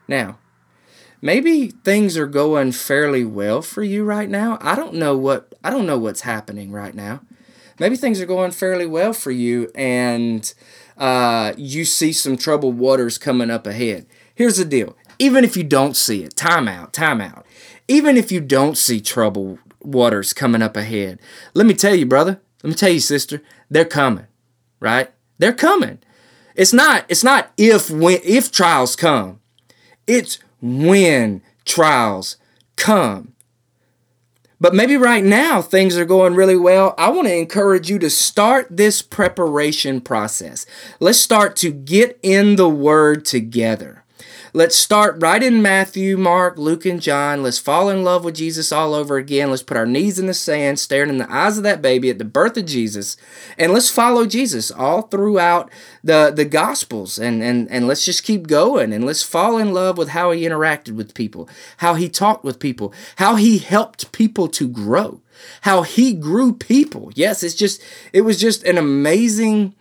Now, 0.06 0.38
maybe 1.20 1.68
things 1.68 2.16
are 2.16 2.26
going 2.26 2.72
fairly 2.72 3.24
well 3.24 3.60
for 3.60 3.82
you 3.82 4.04
right 4.04 4.30
now. 4.30 4.58
I 4.62 4.74
don't 4.74 4.94
know 4.94 5.16
what 5.16 5.54
I 5.62 5.70
don't 5.70 5.86
know 5.86 5.98
what's 5.98 6.22
happening 6.22 6.72
right 6.72 6.94
now. 6.94 7.20
Maybe 7.78 7.96
things 7.96 8.20
are 8.20 8.26
going 8.26 8.52
fairly 8.52 8.86
well 8.86 9.12
for 9.12 9.30
you 9.30 9.70
and 9.74 10.52
uh, 10.96 11.52
you 11.56 11.84
see 11.84 12.12
some 12.12 12.36
troubled 12.36 12.78
waters 12.78 13.18
coming 13.18 13.50
up 13.50 13.66
ahead. 13.66 14.06
Here's 14.34 14.56
the 14.56 14.64
deal 14.64 14.96
even 15.18 15.44
if 15.44 15.56
you 15.56 15.64
don't 15.64 15.96
see 15.96 16.22
it, 16.22 16.36
time 16.36 16.68
out, 16.68 16.92
time 16.92 17.20
out. 17.20 17.44
Even 17.88 18.16
if 18.16 18.30
you 18.30 18.40
don't 18.40 18.76
see 18.76 19.00
trouble 19.00 19.58
waters 19.82 20.32
coming 20.32 20.62
up 20.62 20.76
ahead, 20.76 21.18
let 21.54 21.66
me 21.66 21.74
tell 21.74 21.94
you, 21.94 22.06
brother, 22.06 22.40
let 22.62 22.70
me 22.70 22.74
tell 22.74 22.90
you, 22.90 23.00
sister, 23.00 23.42
they're 23.70 23.84
coming, 23.84 24.26
right? 24.80 25.10
They're 25.38 25.52
coming. 25.52 25.98
It's 26.54 26.72
not, 26.72 27.04
it's 27.08 27.24
not 27.24 27.52
if 27.56 27.90
when 27.90 28.18
if 28.24 28.50
trials 28.50 28.96
come. 28.96 29.40
It's 30.06 30.38
when 30.60 31.42
trials 31.64 32.36
come. 32.76 33.34
But 34.60 34.74
maybe 34.74 34.96
right 34.96 35.22
now 35.22 35.62
things 35.62 35.96
are 35.96 36.04
going 36.04 36.34
really 36.34 36.56
well. 36.56 36.94
I 36.98 37.10
want 37.10 37.28
to 37.28 37.36
encourage 37.36 37.88
you 37.88 37.98
to 38.00 38.10
start 38.10 38.66
this 38.68 39.02
preparation 39.02 40.00
process. 40.00 40.66
Let's 40.98 41.20
start 41.20 41.54
to 41.56 41.70
get 41.70 42.18
in 42.22 42.56
the 42.56 42.68
Word 42.68 43.24
together. 43.24 44.04
Let's 44.54 44.76
start 44.76 45.20
right 45.20 45.42
in 45.42 45.60
Matthew, 45.60 46.16
Mark, 46.16 46.56
Luke, 46.56 46.86
and 46.86 47.02
John. 47.02 47.42
Let's 47.42 47.58
fall 47.58 47.90
in 47.90 48.02
love 48.02 48.24
with 48.24 48.36
Jesus 48.36 48.72
all 48.72 48.94
over 48.94 49.18
again. 49.18 49.50
Let's 49.50 49.62
put 49.62 49.76
our 49.76 49.84
knees 49.84 50.18
in 50.18 50.26
the 50.26 50.32
sand, 50.32 50.78
staring 50.78 51.10
in 51.10 51.18
the 51.18 51.30
eyes 51.30 51.58
of 51.58 51.64
that 51.64 51.82
baby 51.82 52.08
at 52.08 52.18
the 52.18 52.24
birth 52.24 52.56
of 52.56 52.64
Jesus, 52.64 53.18
and 53.58 53.74
let's 53.74 53.90
follow 53.90 54.24
Jesus 54.24 54.70
all 54.70 55.02
throughout 55.02 55.70
the, 56.02 56.32
the 56.34 56.46
Gospels. 56.46 57.18
And, 57.18 57.42
and, 57.42 57.70
and 57.70 57.86
let's 57.86 58.06
just 58.06 58.24
keep 58.24 58.46
going 58.46 58.94
and 58.94 59.04
let's 59.04 59.22
fall 59.22 59.58
in 59.58 59.74
love 59.74 59.98
with 59.98 60.10
how 60.10 60.30
he 60.30 60.44
interacted 60.44 60.92
with 60.92 61.12
people, 61.12 61.46
how 61.78 61.94
he 61.94 62.08
talked 62.08 62.42
with 62.42 62.58
people, 62.58 62.94
how 63.16 63.34
he 63.34 63.58
helped 63.58 64.12
people 64.12 64.48
to 64.48 64.66
grow, 64.66 65.20
how 65.62 65.82
he 65.82 66.14
grew 66.14 66.54
people. 66.54 67.12
Yes, 67.14 67.42
it's 67.42 67.54
just, 67.54 67.82
it 68.14 68.22
was 68.22 68.40
just 68.40 68.64
an 68.64 68.78
amazing 68.78 69.74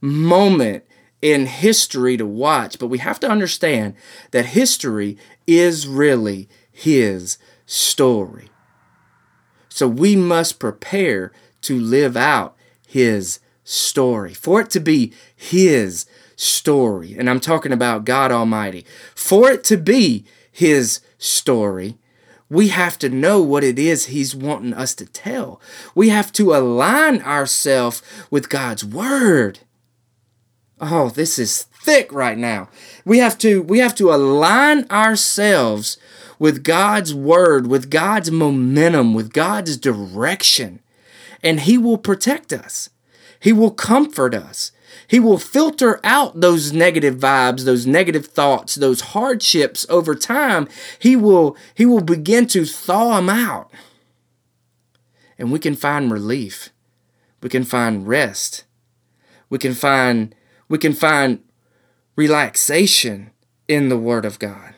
moment 0.00 0.85
in 1.26 1.46
history 1.46 2.16
to 2.16 2.24
watch, 2.24 2.78
but 2.78 2.86
we 2.86 2.98
have 2.98 3.18
to 3.18 3.28
understand 3.28 3.96
that 4.30 4.46
history 4.46 5.18
is 5.44 5.88
really 5.88 6.48
his 6.70 7.36
story. 7.66 8.48
So 9.68 9.88
we 9.88 10.14
must 10.14 10.60
prepare 10.60 11.32
to 11.62 11.80
live 11.80 12.16
out 12.16 12.54
his 12.86 13.40
story, 13.64 14.34
for 14.34 14.60
it 14.60 14.70
to 14.70 14.78
be 14.78 15.12
his 15.34 16.06
story. 16.36 17.16
And 17.18 17.28
I'm 17.28 17.40
talking 17.40 17.72
about 17.72 18.04
God 18.04 18.30
Almighty. 18.30 18.86
For 19.16 19.50
it 19.50 19.64
to 19.64 19.76
be 19.76 20.24
his 20.52 21.00
story, 21.18 21.98
we 22.48 22.68
have 22.68 23.00
to 23.00 23.08
know 23.08 23.42
what 23.42 23.64
it 23.64 23.80
is 23.80 24.06
he's 24.06 24.32
wanting 24.32 24.74
us 24.74 24.94
to 24.94 25.06
tell. 25.06 25.60
We 25.92 26.08
have 26.10 26.30
to 26.34 26.54
align 26.54 27.20
ourselves 27.22 28.00
with 28.30 28.48
God's 28.48 28.84
word. 28.84 29.58
Oh, 30.80 31.08
this 31.08 31.38
is 31.38 31.62
thick 31.62 32.12
right 32.12 32.36
now. 32.36 32.68
We 33.04 33.18
have 33.18 33.38
to 33.38 33.62
we 33.62 33.78
have 33.78 33.94
to 33.96 34.12
align 34.12 34.86
ourselves 34.90 35.96
with 36.38 36.64
God's 36.64 37.14
word, 37.14 37.66
with 37.66 37.90
God's 37.90 38.30
momentum, 38.30 39.14
with 39.14 39.32
God's 39.32 39.76
direction. 39.76 40.80
And 41.42 41.60
he 41.60 41.78
will 41.78 41.98
protect 41.98 42.52
us. 42.52 42.90
He 43.40 43.52
will 43.52 43.70
comfort 43.70 44.34
us. 44.34 44.72
He 45.08 45.20
will 45.20 45.38
filter 45.38 46.00
out 46.02 46.40
those 46.40 46.72
negative 46.72 47.16
vibes, 47.16 47.64
those 47.64 47.86
negative 47.86 48.26
thoughts, 48.26 48.74
those 48.74 49.00
hardships 49.12 49.86
over 49.88 50.14
time. 50.14 50.68
He 50.98 51.16
will 51.16 51.56
he 51.74 51.86
will 51.86 52.02
begin 52.02 52.46
to 52.48 52.64
thaw 52.64 53.16
them 53.16 53.28
out. 53.28 53.70
And 55.38 55.52
we 55.52 55.58
can 55.58 55.76
find 55.76 56.10
relief. 56.10 56.70
We 57.42 57.48
can 57.48 57.64
find 57.64 58.08
rest. 58.08 58.64
We 59.48 59.58
can 59.58 59.74
find 59.74 60.34
we 60.68 60.78
can 60.78 60.92
find 60.92 61.42
relaxation 62.16 63.30
in 63.68 63.88
the 63.88 63.98
Word 63.98 64.24
of 64.24 64.38
God. 64.38 64.74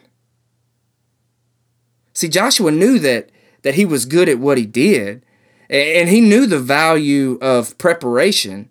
See, 2.12 2.28
Joshua 2.28 2.71
knew 2.71 2.99
that, 2.99 3.30
that 3.62 3.75
he 3.75 3.85
was 3.85 4.04
good 4.04 4.28
at 4.28 4.40
what 4.40 4.59
he 4.59 4.66
did, 4.66 5.25
and 5.71 6.09
he 6.09 6.21
knew 6.21 6.47
the 6.47 6.59
value 6.59 7.38
of 7.40 7.78
preparation. 7.78 8.71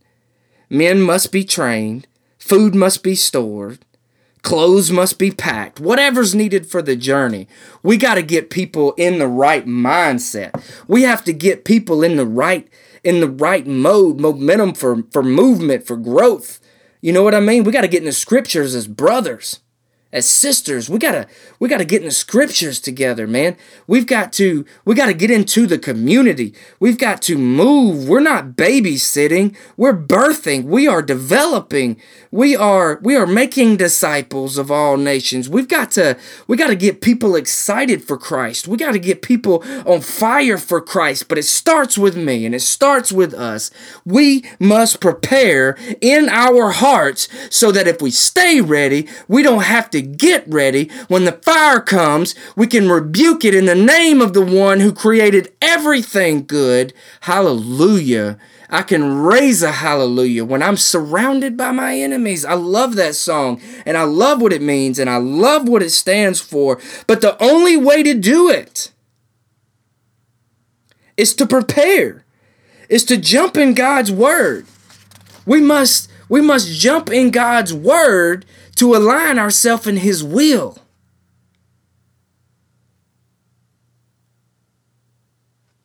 Men 0.70 1.02
must 1.02 1.32
be 1.32 1.44
trained, 1.44 2.08
food 2.38 2.76
must 2.76 3.04
be 3.04 3.16
stored, 3.16 3.86
clothes 4.42 4.92
must 4.92 5.18
be 5.18 5.32
packed, 5.32 5.80
whatever's 5.80 6.36
needed 6.36 6.66
for 6.70 6.82
the 6.82 6.96
journey. 6.96 7.48
We 7.84 7.98
got 7.98 8.16
to 8.16 8.22
get 8.22 8.50
people 8.50 8.94
in 8.94 9.20
the 9.20 9.28
right 9.28 9.66
mindset. 9.66 10.62
We 10.88 11.04
have 11.04 11.24
to 11.26 11.34
get 11.34 11.66
people 11.66 12.04
in 12.04 12.18
the 12.18 12.26
right 12.26 12.68
in 13.04 13.22
the 13.22 13.30
right 13.30 13.66
mode, 13.66 14.20
momentum 14.20 14.74
for 14.74 15.04
for 15.12 15.24
movement, 15.24 15.86
for 15.88 15.96
growth. 15.96 16.60
You 17.02 17.14
know 17.14 17.24
what 17.24 17.36
I 17.36 17.40
mean? 17.40 17.64
We 17.64 17.72
got 17.72 17.82
to 17.82 17.88
get 17.88 18.02
in 18.02 18.06
the 18.06 18.12
scriptures 18.12 18.76
as 18.76 18.88
brothers 18.88 19.60
as 20.14 20.26
sisters 20.26 20.90
we 20.90 20.98
gotta 20.98 21.28
we 21.60 21.68
gotta 21.68 21.84
get 21.84 22.02
in 22.02 22.08
the 22.08 22.12
scriptures 22.12 22.80
together 22.80 23.28
man. 23.28 23.58
We've 23.88 24.08
got 24.08 24.32
to 24.34 24.66
we 24.86 24.96
gotta 24.96 25.14
get 25.14 25.30
into 25.30 25.68
the 25.68 25.78
community. 25.78 26.54
We've 26.80 26.98
got 26.98 27.22
to 27.24 27.38
move. 27.38 28.08
We're 28.08 28.22
not 28.22 28.52
babysitting. 28.52 29.56
We're 29.76 29.98
birthing. 29.98 30.64
We 30.64 30.88
are 30.88 31.02
developing. 31.02 31.98
We 32.32 32.56
are 32.56 33.00
we 33.04 33.16
are 33.16 33.28
making 33.28 33.78
disciples 33.78 34.58
of 34.58 34.72
all 34.72 34.98
nations. 34.98 35.50
We've 35.50 35.68
got 35.68 35.92
to 35.92 36.18
we 36.48 36.56
got 36.56 36.68
to 36.68 36.76
get 36.76 37.02
people 37.02 37.36
excited 37.36 38.04
for 38.04 38.18
christ. 38.18 38.68
We 38.68 38.78
got 38.78 38.94
to 38.94 39.00
get 39.00 39.22
people 39.22 39.64
on 39.86 40.02
fire 40.02 40.58
for 40.58 40.80
christ. 40.80 41.28
But 41.28 41.38
it 41.38 41.46
starts 41.46 41.98
with 41.98 42.16
me 42.16 42.46
and 42.46 42.56
it 42.56 42.62
starts 42.62 43.12
with 43.12 43.34
us. 43.34 43.72
We 44.06 44.46
must 44.60 45.02
prepare 45.02 45.78
in 46.00 46.30
our 46.30 46.72
hearts 46.72 47.28
so 47.50 47.72
that 47.72 47.88
if 47.88 48.02
we 48.02 48.12
stay 48.12 48.62
ready 48.62 49.08
we 49.28 49.44
don't 49.44 49.64
have 49.64 49.90
to 49.92 49.97
to 49.98 50.08
get 50.08 50.48
ready. 50.48 50.90
When 51.08 51.26
the 51.26 51.34
fire 51.34 51.80
comes, 51.80 52.36
we 52.56 52.68
can 52.68 52.90
rebuke 52.90 53.44
it 53.44 53.56
in 53.56 53.66
the 53.66 53.76
name 53.76 54.22
of 54.22 54.34
the 54.34 54.46
one 54.46 54.80
who 54.80 54.94
created 54.94 55.54
everything 55.62 56.46
good. 56.46 56.94
Hallelujah. 57.22 58.38
I 58.70 58.82
can 58.82 59.20
raise 59.20 59.64
a 59.64 59.72
hallelujah 59.72 60.44
when 60.44 60.62
I'm 60.62 60.76
surrounded 60.76 61.56
by 61.56 61.72
my 61.72 61.96
enemies. 61.96 62.44
I 62.44 62.54
love 62.54 62.96
that 62.96 63.16
song 63.16 63.62
and 63.86 63.96
I 63.96 64.04
love 64.04 64.42
what 64.42 64.52
it 64.52 64.62
means 64.62 65.00
and 65.00 65.10
I 65.10 65.18
love 65.18 65.70
what 65.70 65.82
it 65.82 65.92
stands 65.92 66.42
for. 66.42 66.80
But 67.08 67.22
the 67.22 67.42
only 67.42 67.78
way 67.78 68.04
to 68.04 68.14
do 68.14 68.50
it 68.50 68.92
is 71.16 71.34
to 71.36 71.46
prepare, 71.46 72.26
is 72.90 73.06
to 73.06 73.18
jump 73.18 73.58
in 73.58 73.74
God's 73.74 74.12
word. 74.12 74.66
We 75.46 75.62
must 75.62 76.12
we 76.30 76.42
must 76.42 76.70
jump 76.80 77.10
in 77.10 77.32
God's 77.32 77.74
word 77.74 78.46
to 78.78 78.96
align 78.96 79.38
ourselves 79.38 79.88
in 79.88 79.98
His 79.98 80.24
will. 80.24 80.78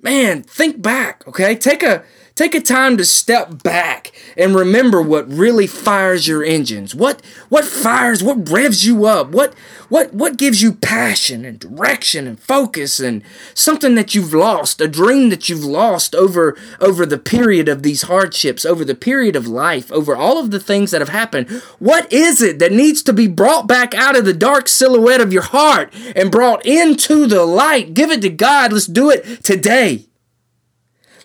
Man, 0.01 0.43
think 0.43 0.83
back, 0.83 1.27
okay? 1.29 1.55
Take 1.55 1.83
a 1.83 2.05
Take 2.35 2.55
a 2.55 2.61
time 2.61 2.97
to 2.97 3.05
step 3.05 3.63
back 3.63 4.11
and 4.39 4.55
remember 4.55 5.03
what 5.03 5.31
really 5.31 5.67
fires 5.67 6.27
your 6.27 6.43
engines. 6.43 6.95
What 6.95 7.21
what 7.51 7.67
fires, 7.67 8.23
what 8.23 8.49
revs 8.49 8.87
you 8.87 9.05
up? 9.05 9.29
What 9.29 9.55
what 9.91 10.15
what 10.15 10.39
gives 10.39 10.63
you 10.63 10.73
passion 10.73 11.45
and 11.45 11.59
direction 11.59 12.27
and 12.27 12.41
focus 12.41 12.99
and 13.01 13.23
something 13.53 13.97
that 13.97 14.15
you've 14.15 14.33
lost, 14.33 14.81
a 14.81 14.89
dream 14.89 15.29
that 15.29 15.51
you've 15.51 15.65
lost 15.65 16.15
over 16.15 16.57
over 16.81 17.05
the 17.05 17.19
period 17.19 17.69
of 17.69 17.83
these 17.83 18.03
hardships, 18.03 18.65
over 18.65 18.83
the 18.83 18.95
period 18.95 19.37
of 19.37 19.47
life, 19.47 19.93
over 19.93 20.17
all 20.17 20.39
of 20.39 20.51
the 20.51 20.61
things 20.61 20.91
that 20.91 21.03
have 21.03 21.11
happened. 21.11 21.51
What 21.79 22.11
is 22.11 22.41
it 22.41 22.59
that 22.61 22.73
needs 22.73 23.03
to 23.03 23.13
be 23.13 23.27
brought 23.27 23.67
back 23.67 23.95
out 23.95 24.17
of 24.17 24.25
the 24.25 24.33
dark 24.33 24.69
silhouette 24.69 25.21
of 25.21 25.35
your 25.35 25.43
heart 25.43 25.93
and 26.17 26.31
brought 26.31 26.65
into 26.65 27.27
the 27.27 27.45
light? 27.45 27.93
Give 27.93 28.11
it 28.11 28.23
to 28.23 28.31
God. 28.31 28.73
Let's 28.73 28.87
do 28.87 29.11
it 29.11 29.45
today. 29.45 30.07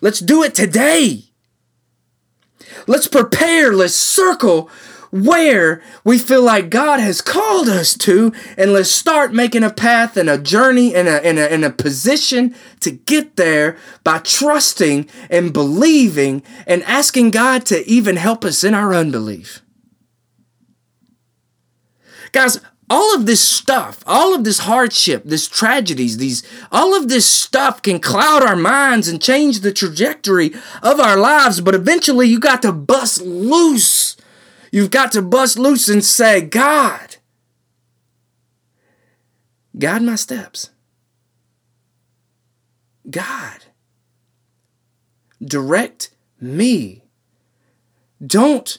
Let's 0.00 0.20
do 0.20 0.42
it 0.42 0.54
today. 0.54 1.24
Let's 2.86 3.06
prepare, 3.06 3.72
let's 3.72 3.94
circle 3.94 4.70
where 5.10 5.82
we 6.04 6.18
feel 6.18 6.42
like 6.42 6.70
God 6.70 7.00
has 7.00 7.20
called 7.20 7.68
us 7.68 7.96
to, 7.98 8.32
and 8.56 8.72
let's 8.72 8.90
start 8.90 9.32
making 9.32 9.62
a 9.62 9.70
path 9.70 10.16
and 10.16 10.28
a 10.28 10.38
journey 10.38 10.94
and 10.94 11.08
a, 11.08 11.24
and 11.24 11.38
a, 11.38 11.50
and 11.52 11.64
a 11.64 11.70
position 11.70 12.54
to 12.80 12.90
get 12.90 13.36
there 13.36 13.78
by 14.04 14.18
trusting 14.18 15.08
and 15.30 15.52
believing 15.52 16.42
and 16.66 16.82
asking 16.82 17.30
God 17.30 17.64
to 17.66 17.88
even 17.88 18.16
help 18.16 18.44
us 18.44 18.62
in 18.62 18.74
our 18.74 18.94
unbelief. 18.94 19.62
Guys, 22.32 22.60
all 22.90 23.14
of 23.14 23.26
this 23.26 23.46
stuff, 23.46 24.02
all 24.06 24.34
of 24.34 24.44
this 24.44 24.60
hardship, 24.60 25.22
this 25.24 25.48
tragedies, 25.48 26.16
these 26.16 26.42
all 26.72 26.94
of 26.94 27.08
this 27.08 27.26
stuff 27.26 27.82
can 27.82 28.00
cloud 28.00 28.42
our 28.42 28.56
minds 28.56 29.08
and 29.08 29.20
change 29.20 29.60
the 29.60 29.72
trajectory 29.72 30.52
of 30.82 30.98
our 30.98 31.16
lives, 31.16 31.60
but 31.60 31.74
eventually 31.74 32.26
you 32.28 32.40
got 32.40 32.62
to 32.62 32.72
bust 32.72 33.20
loose. 33.20 34.16
You've 34.72 34.90
got 34.90 35.12
to 35.12 35.22
bust 35.22 35.58
loose 35.58 35.88
and 35.88 36.04
say, 36.04 36.40
God, 36.42 37.16
guide 39.78 40.02
my 40.02 40.14
steps. 40.14 40.70
God, 43.10 43.64
direct 45.42 46.10
me. 46.40 47.04
Don't 48.24 48.78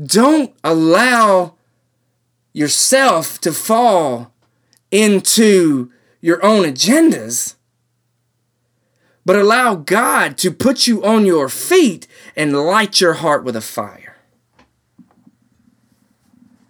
don't 0.00 0.54
allow 0.62 1.57
yourself 2.58 3.40
to 3.40 3.52
fall 3.52 4.34
into 4.90 5.92
your 6.20 6.44
own 6.44 6.64
agendas, 6.64 7.54
but 9.24 9.36
allow 9.36 9.76
God 9.76 10.36
to 10.38 10.50
put 10.50 10.88
you 10.88 11.04
on 11.04 11.24
your 11.24 11.48
feet 11.48 12.08
and 12.34 12.52
light 12.52 13.00
your 13.00 13.14
heart 13.14 13.44
with 13.44 13.54
a 13.54 13.60
fire. 13.60 14.16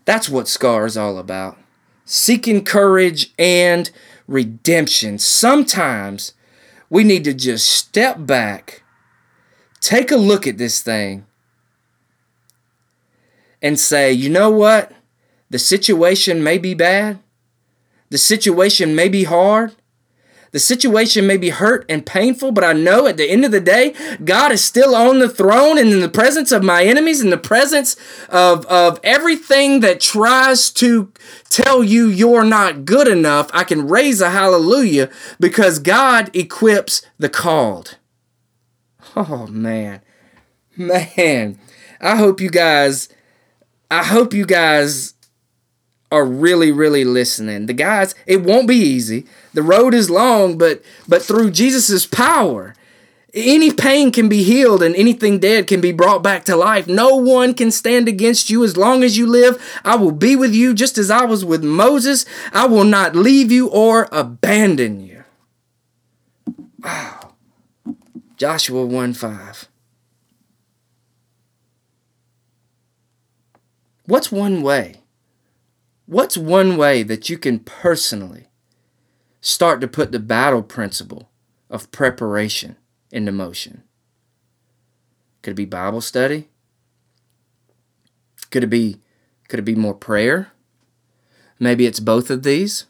That's 0.05 0.29
what 0.29 0.47
Scar 0.47 0.85
is 0.85 0.97
all 0.97 1.17
about. 1.17 1.57
Seeking 2.05 2.65
courage 2.65 3.33
and 3.39 3.91
redemption. 4.27 5.19
Sometimes 5.19 6.35
we 6.91 7.03
need 7.03 7.25
to 7.25 7.33
just 7.33 7.67
step 7.67 8.27
back, 8.27 8.83
take 9.81 10.11
a 10.11 10.17
look 10.17 10.47
at 10.47 10.59
this 10.59 10.83
thing, 10.83 11.25
and 13.63 13.81
say, 13.81 14.13
you 14.13 14.29
know 14.29 14.51
what? 14.51 14.93
The 15.51 15.59
situation 15.59 16.43
may 16.43 16.59
be 16.59 16.75
bad. 16.75 17.21
The 18.11 18.19
situation 18.19 18.95
may 18.95 19.09
be 19.09 19.25
hard. 19.25 19.75
The 20.51 20.59
situation 20.59 21.27
may 21.27 21.37
be 21.37 21.51
hurt 21.51 21.85
and 21.91 22.07
painful, 22.07 22.53
but 22.53 22.65
I 22.65 22.73
know 22.73 23.07
at 23.07 23.19
the 23.19 23.29
end 23.29 23.45
of 23.45 23.51
the 23.51 23.61
day, 23.61 23.95
God 24.25 24.51
is 24.51 24.65
still 24.65 24.95
on 24.95 25.19
the 25.19 25.29
throne 25.29 25.77
and 25.77 25.91
in 25.91 26.01
the 26.01 26.09
presence 26.09 26.53
of 26.53 26.65
my 26.65 26.85
enemies, 26.85 27.21
in 27.21 27.29
the 27.29 27.37
presence 27.37 27.97
of, 28.31 28.65
of 28.67 28.99
everything 29.05 29.81
that 29.81 30.01
tries 30.01 30.71
to 30.71 31.13
tell 31.51 31.85
you 31.85 32.09
you're 32.09 32.45
not 32.45 32.87
good 32.87 33.09
enough. 33.09 33.51
I 33.53 33.65
can 33.65 33.89
raise 33.89 34.23
a 34.23 34.31
hallelujah 34.31 35.11
because 35.39 35.79
God 35.79 36.35
equips 36.35 37.03
the 37.19 37.29
called. 37.29 37.99
Oh, 39.15 39.47
man. 39.49 40.01
Man. 40.77 41.59
I 42.01 42.17
hope 42.17 42.41
you 42.41 42.49
guys, 42.49 43.11
I 43.91 44.05
hope 44.05 44.33
you 44.33 44.47
guys 44.47 45.15
are 46.11 46.25
really 46.25 46.73
really 46.73 47.05
listening. 47.05 47.67
The 47.67 47.73
guys 47.73 48.15
it 48.27 48.43
won't 48.43 48.69
be 48.69 48.77
easy. 48.77 49.27
The 49.55 49.63
road 49.63 49.95
is 49.95 50.11
long 50.11 50.59
but 50.59 50.83
but 51.07 51.23
through 51.23 51.51
jesus's 51.51 52.07
power 52.07 52.75
any 53.35 53.71
pain 53.71 54.11
can 54.11 54.29
be 54.29 54.43
healed 54.43 54.83
and 54.83 54.97
anything 54.97 55.39
dead 55.39 55.67
can 55.67 55.83
be 55.83 55.93
brought 55.93 56.23
back 56.23 56.45
to 56.45 56.57
life. 56.57 56.87
No 56.87 57.15
one 57.17 57.53
can 57.53 57.71
stand 57.71 58.09
against 58.09 58.49
you. 58.49 58.65
As 58.65 58.77
long 58.77 59.05
as 59.05 59.19
you 59.19 59.27
live 59.27 59.63
i 59.85 59.97
will 59.97 60.13
be 60.13 60.35
with 60.35 60.55
you 60.55 60.75
just 60.75 60.99
as 60.99 61.11
i 61.11 61.25
was 61.25 61.45
with 61.45 61.63
moses. 61.63 62.25
I 62.53 62.67
will 62.67 62.85
not 62.85 63.15
leave 63.15 63.53
you 63.53 63.69
or 63.69 64.09
abandon 64.11 65.01
you. 65.01 65.25
Wow. 66.83 67.35
Joshua 68.37 68.87
1 68.87 69.15
5 69.15 69.69
what's 74.09 74.33
one 74.33 74.63
way 74.63 74.95
What's 76.09 76.39
one 76.39 76.79
way 76.79 77.03
that 77.03 77.29
you 77.29 77.37
can 77.37 77.59
personally 77.59 78.47
start 79.43 79.83
to 79.83 79.87
put 79.87 80.11
the 80.11 80.19
battle 80.19 80.63
principle 80.63 81.29
of 81.69 81.91
preparation 81.91 82.77
into 83.11 83.31
motion? 83.31 83.83
Could 85.43 85.51
it 85.51 85.57
be 85.57 85.67
Bible 85.67 86.01
study? 86.01 86.49
Could 88.51 88.65
it 88.65 88.69
be 88.69 89.03
could 89.51 89.59
it 89.59 89.67
be 89.67 89.75
more 89.75 89.93
prayer? 89.93 90.53
Maybe 91.59 91.85
it's 91.85 92.01
both 92.01 92.31
of 92.31 92.43
these. 92.43 92.87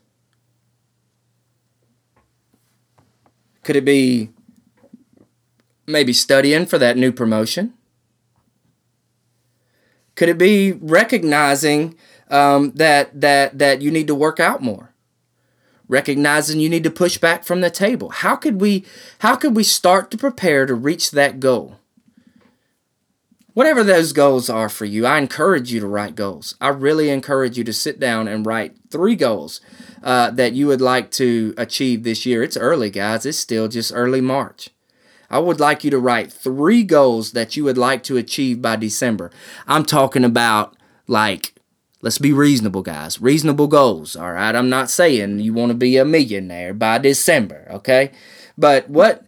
Could 3.64 3.74
it 3.74 3.85
be 3.85 4.31
maybe 5.88 6.12
studying 6.12 6.66
for 6.66 6.78
that 6.78 6.96
new 6.96 7.11
promotion? 7.11 7.74
Could 10.14 10.28
it 10.28 10.38
be 10.38 10.70
recognizing 10.72 11.96
um, 12.30 12.72
that 12.72 13.20
that 13.20 13.58
that 13.58 13.82
you 13.82 13.90
need 13.90 14.06
to 14.06 14.14
work 14.14 14.40
out 14.40 14.62
more. 14.62 14.92
Recognizing 15.88 16.60
you 16.60 16.68
need 16.68 16.84
to 16.84 16.90
push 16.90 17.16
back 17.16 17.44
from 17.44 17.62
the 17.62 17.70
table. 17.70 18.10
How 18.10 18.36
could 18.36 18.60
we 18.60 18.84
how 19.20 19.36
could 19.36 19.56
we 19.56 19.64
start 19.64 20.10
to 20.10 20.18
prepare 20.18 20.66
to 20.66 20.74
reach 20.74 21.10
that 21.12 21.40
goal? 21.40 21.76
Whatever 23.54 23.82
those 23.82 24.12
goals 24.12 24.48
are 24.48 24.68
for 24.68 24.84
you 24.84 25.04
i 25.04 25.18
encourage 25.18 25.72
you 25.72 25.80
to 25.80 25.86
write 25.86 26.14
goals. 26.14 26.54
I 26.60 26.68
really 26.68 27.08
encourage 27.08 27.58
you 27.58 27.64
to 27.64 27.72
sit 27.72 27.98
down 27.98 28.28
and 28.28 28.46
write 28.46 28.76
three 28.90 29.16
goals 29.16 29.60
uh, 30.02 30.30
that 30.32 30.52
you 30.52 30.66
would 30.66 30.80
like 30.80 31.10
to 31.12 31.54
achieve 31.56 32.04
this 32.04 32.24
year. 32.24 32.42
It's 32.42 32.56
early 32.56 32.90
guys. 32.90 33.26
It's 33.26 33.38
still 33.38 33.66
just 33.66 33.92
early 33.94 34.20
march. 34.20 34.70
I 35.30 35.38
would 35.38 35.60
like 35.60 35.84
you 35.84 35.90
to 35.90 35.98
write 35.98 36.32
three 36.32 36.82
goals 36.82 37.32
that 37.32 37.56
you 37.56 37.64
would 37.64 37.76
like 37.76 38.02
to 38.04 38.16
achieve 38.16 38.62
by 38.62 38.76
December. 38.76 39.30
I'm 39.66 39.84
talking 39.84 40.24
about 40.24 40.76
like 41.06 41.54
Let's 42.00 42.18
be 42.18 42.32
reasonable, 42.32 42.82
guys. 42.82 43.20
Reasonable 43.20 43.66
goals, 43.66 44.14
all 44.14 44.32
right? 44.32 44.54
I'm 44.54 44.68
not 44.68 44.88
saying 44.88 45.40
you 45.40 45.52
want 45.52 45.70
to 45.70 45.76
be 45.76 45.96
a 45.96 46.04
millionaire 46.04 46.72
by 46.72 46.98
December, 46.98 47.66
okay? 47.70 48.12
But 48.56 48.88
what 48.88 49.24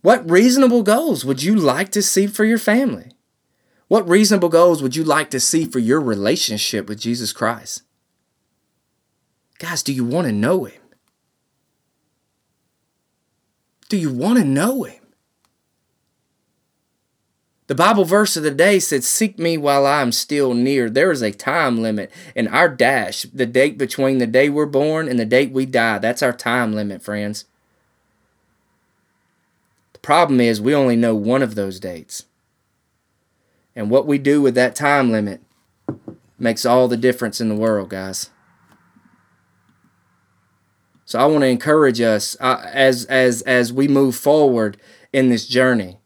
what 0.00 0.28
reasonable 0.30 0.82
goals 0.82 1.24
would 1.24 1.42
you 1.42 1.54
like 1.56 1.90
to 1.90 2.02
see 2.02 2.26
for 2.26 2.44
your 2.44 2.58
family? 2.58 3.10
What 3.88 4.08
reasonable 4.08 4.48
goals 4.48 4.82
would 4.82 4.96
you 4.96 5.04
like 5.04 5.30
to 5.30 5.40
see 5.40 5.64
for 5.64 5.78
your 5.78 6.00
relationship 6.00 6.88
with 6.88 7.00
Jesus 7.00 7.32
Christ? 7.32 7.82
Guys, 9.58 9.82
do 9.82 9.92
you 9.92 10.04
want 10.04 10.26
to 10.26 10.32
know 10.32 10.64
him? 10.64 10.80
Do 13.88 13.96
you 13.96 14.10
want 14.10 14.38
to 14.38 14.44
know 14.44 14.84
him? 14.84 15.03
The 17.66 17.74
Bible 17.74 18.04
verse 18.04 18.36
of 18.36 18.42
the 18.42 18.50
day 18.50 18.78
said, 18.78 19.04
Seek 19.04 19.38
me 19.38 19.56
while 19.56 19.86
I 19.86 20.02
am 20.02 20.12
still 20.12 20.52
near. 20.52 20.90
There 20.90 21.10
is 21.10 21.22
a 21.22 21.32
time 21.32 21.80
limit 21.80 22.10
in 22.34 22.46
our 22.48 22.68
dash, 22.68 23.22
the 23.22 23.46
date 23.46 23.78
between 23.78 24.18
the 24.18 24.26
day 24.26 24.50
we're 24.50 24.66
born 24.66 25.08
and 25.08 25.18
the 25.18 25.24
date 25.24 25.50
we 25.50 25.64
die. 25.64 25.98
That's 25.98 26.22
our 26.22 26.32
time 26.32 26.74
limit, 26.74 27.02
friends. 27.02 27.46
The 29.94 29.98
problem 30.00 30.40
is, 30.40 30.60
we 30.60 30.74
only 30.74 30.96
know 30.96 31.14
one 31.14 31.42
of 31.42 31.54
those 31.54 31.80
dates. 31.80 32.26
And 33.74 33.88
what 33.88 34.06
we 34.06 34.18
do 34.18 34.42
with 34.42 34.54
that 34.56 34.76
time 34.76 35.10
limit 35.10 35.40
makes 36.38 36.66
all 36.66 36.86
the 36.86 36.98
difference 36.98 37.40
in 37.40 37.48
the 37.48 37.54
world, 37.54 37.88
guys. 37.88 38.28
So 41.06 41.18
I 41.18 41.24
want 41.26 41.42
to 41.42 41.48
encourage 41.48 42.00
us 42.00 42.36
uh, 42.40 42.62
as 42.72 43.04
as 43.06 43.42
as 43.42 43.72
we 43.72 43.88
move 43.88 44.16
forward 44.16 44.78
in 45.12 45.28
this 45.28 45.46
journey 45.46 45.98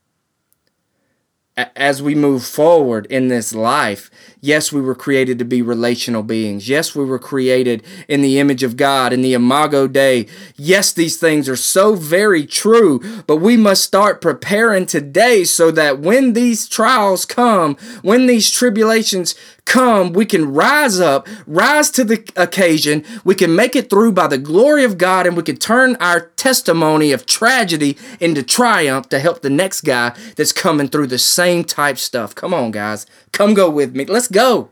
as 1.75 2.01
we 2.01 2.15
move 2.15 2.45
forward 2.45 3.07
in 3.07 3.29
this 3.29 3.53
life, 3.53 4.11
yes, 4.41 4.73
we 4.73 4.81
were 4.81 4.95
created 4.95 5.39
to 5.39 5.45
be 5.45 5.61
relational 5.61 6.23
beings. 6.23 6.69
Yes, 6.69 6.95
we 6.95 7.05
were 7.05 7.19
created 7.19 7.83
in 8.07 8.23
the 8.23 8.39
image 8.39 8.63
of 8.63 8.77
God, 8.77 9.13
in 9.13 9.23
the 9.23 9.35
Imago 9.35 9.89
Dei. 9.89 10.27
Yes, 10.57 10.93
these 10.93 11.17
things 11.17 11.49
are 11.49 11.57
so 11.57 11.97
very 11.97 12.47
true, 12.47 13.01
but 13.27 13.39
we 13.39 13.57
must 13.57 13.83
start 13.83 14.21
preparing 14.21 14.87
today 14.87 15.43
so 15.43 15.71
that 15.73 15.99
when 15.99 16.35
these 16.35 16.69
trials 16.69 17.25
come, 17.25 17.75
when 18.03 18.27
these 18.27 18.51
tribulations 18.51 19.35
come, 19.69 20.13
we 20.13 20.25
can 20.25 20.53
rise 20.53 20.99
up, 20.99 21.29
rise 21.47 21.91
to 21.91 22.03
the 22.03 22.29
occasion, 22.35 23.05
we 23.23 23.35
can 23.35 23.55
make 23.55 23.77
it 23.77 23.91
through 23.91 24.13
by 24.13 24.27
the 24.27 24.39
glory 24.39 24.83
of 24.83 24.99
God, 24.99 25.27
and 25.27 25.37
we 25.37 25.43
can 25.43 25.59
turn 25.59 25.95
our 25.97 26.31
testimony 26.37 27.13
of 27.13 27.27
tragedy 27.27 27.97
into 28.19 28.43
triumph 28.43 29.09
to 29.11 29.21
help 29.21 29.43
the 29.43 29.51
next 29.51 29.83
guy 29.83 30.17
that's 30.37 30.53
coming 30.53 30.89
through 30.89 31.07
the 31.07 31.19
same 31.19 31.63
type 31.63 31.99
stuff. 31.99 32.35
Come 32.35 32.55
on, 32.55 32.71
guys. 32.71 33.07
Come 33.33 33.55
go 33.55 33.71
with 33.71 33.95
me. 33.95 34.07
Let's 34.07 34.29
go. 34.29 34.71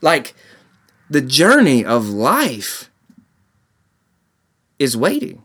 Like 0.00 0.34
the 1.10 1.20
journey 1.20 1.84
of 1.84 2.08
life 2.08 2.90
is 4.78 4.96
waiting. 4.96 5.42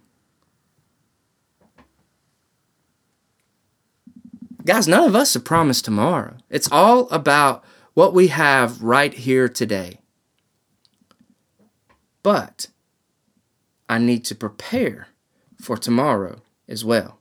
Guys, 4.63 4.87
none 4.87 5.07
of 5.07 5.15
us 5.15 5.35
are 5.35 5.41
promised 5.41 5.85
tomorrow. 5.85 6.37
It's 6.49 6.71
all 6.71 7.09
about 7.09 7.63
what 7.93 8.13
we 8.13 8.27
have 8.27 8.81
right 8.81 9.13
here 9.13 9.49
today. 9.49 9.99
But 12.23 12.67
I 13.89 13.97
need 13.97 14.23
to 14.25 14.35
prepare 14.35 15.07
for 15.59 15.77
tomorrow 15.77 16.41
as 16.67 16.85
well. 16.85 17.19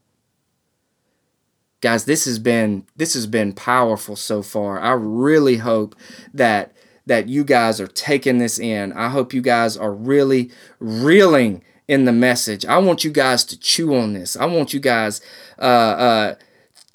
Guys, 1.80 2.04
this 2.04 2.26
has 2.26 2.38
been 2.38 2.86
this 2.94 3.14
has 3.14 3.26
been 3.26 3.54
powerful 3.54 4.14
so 4.14 4.42
far. 4.42 4.78
I 4.80 4.92
really 4.92 5.56
hope 5.56 5.96
that 6.34 6.74
that 7.06 7.28
you 7.28 7.42
guys 7.42 7.80
are 7.80 7.86
taking 7.86 8.38
this 8.38 8.58
in. 8.58 8.92
I 8.92 9.08
hope 9.08 9.32
you 9.32 9.40
guys 9.40 9.76
are 9.76 9.92
really 9.92 10.50
reeling 10.78 11.64
in 11.88 12.04
the 12.04 12.12
message. 12.12 12.64
I 12.66 12.78
want 12.78 13.02
you 13.02 13.10
guys 13.10 13.44
to 13.46 13.58
chew 13.58 13.96
on 13.96 14.12
this. 14.12 14.36
I 14.36 14.44
want 14.44 14.72
you 14.72 14.78
guys 14.78 15.20
uh, 15.58 15.62
uh, 15.62 16.34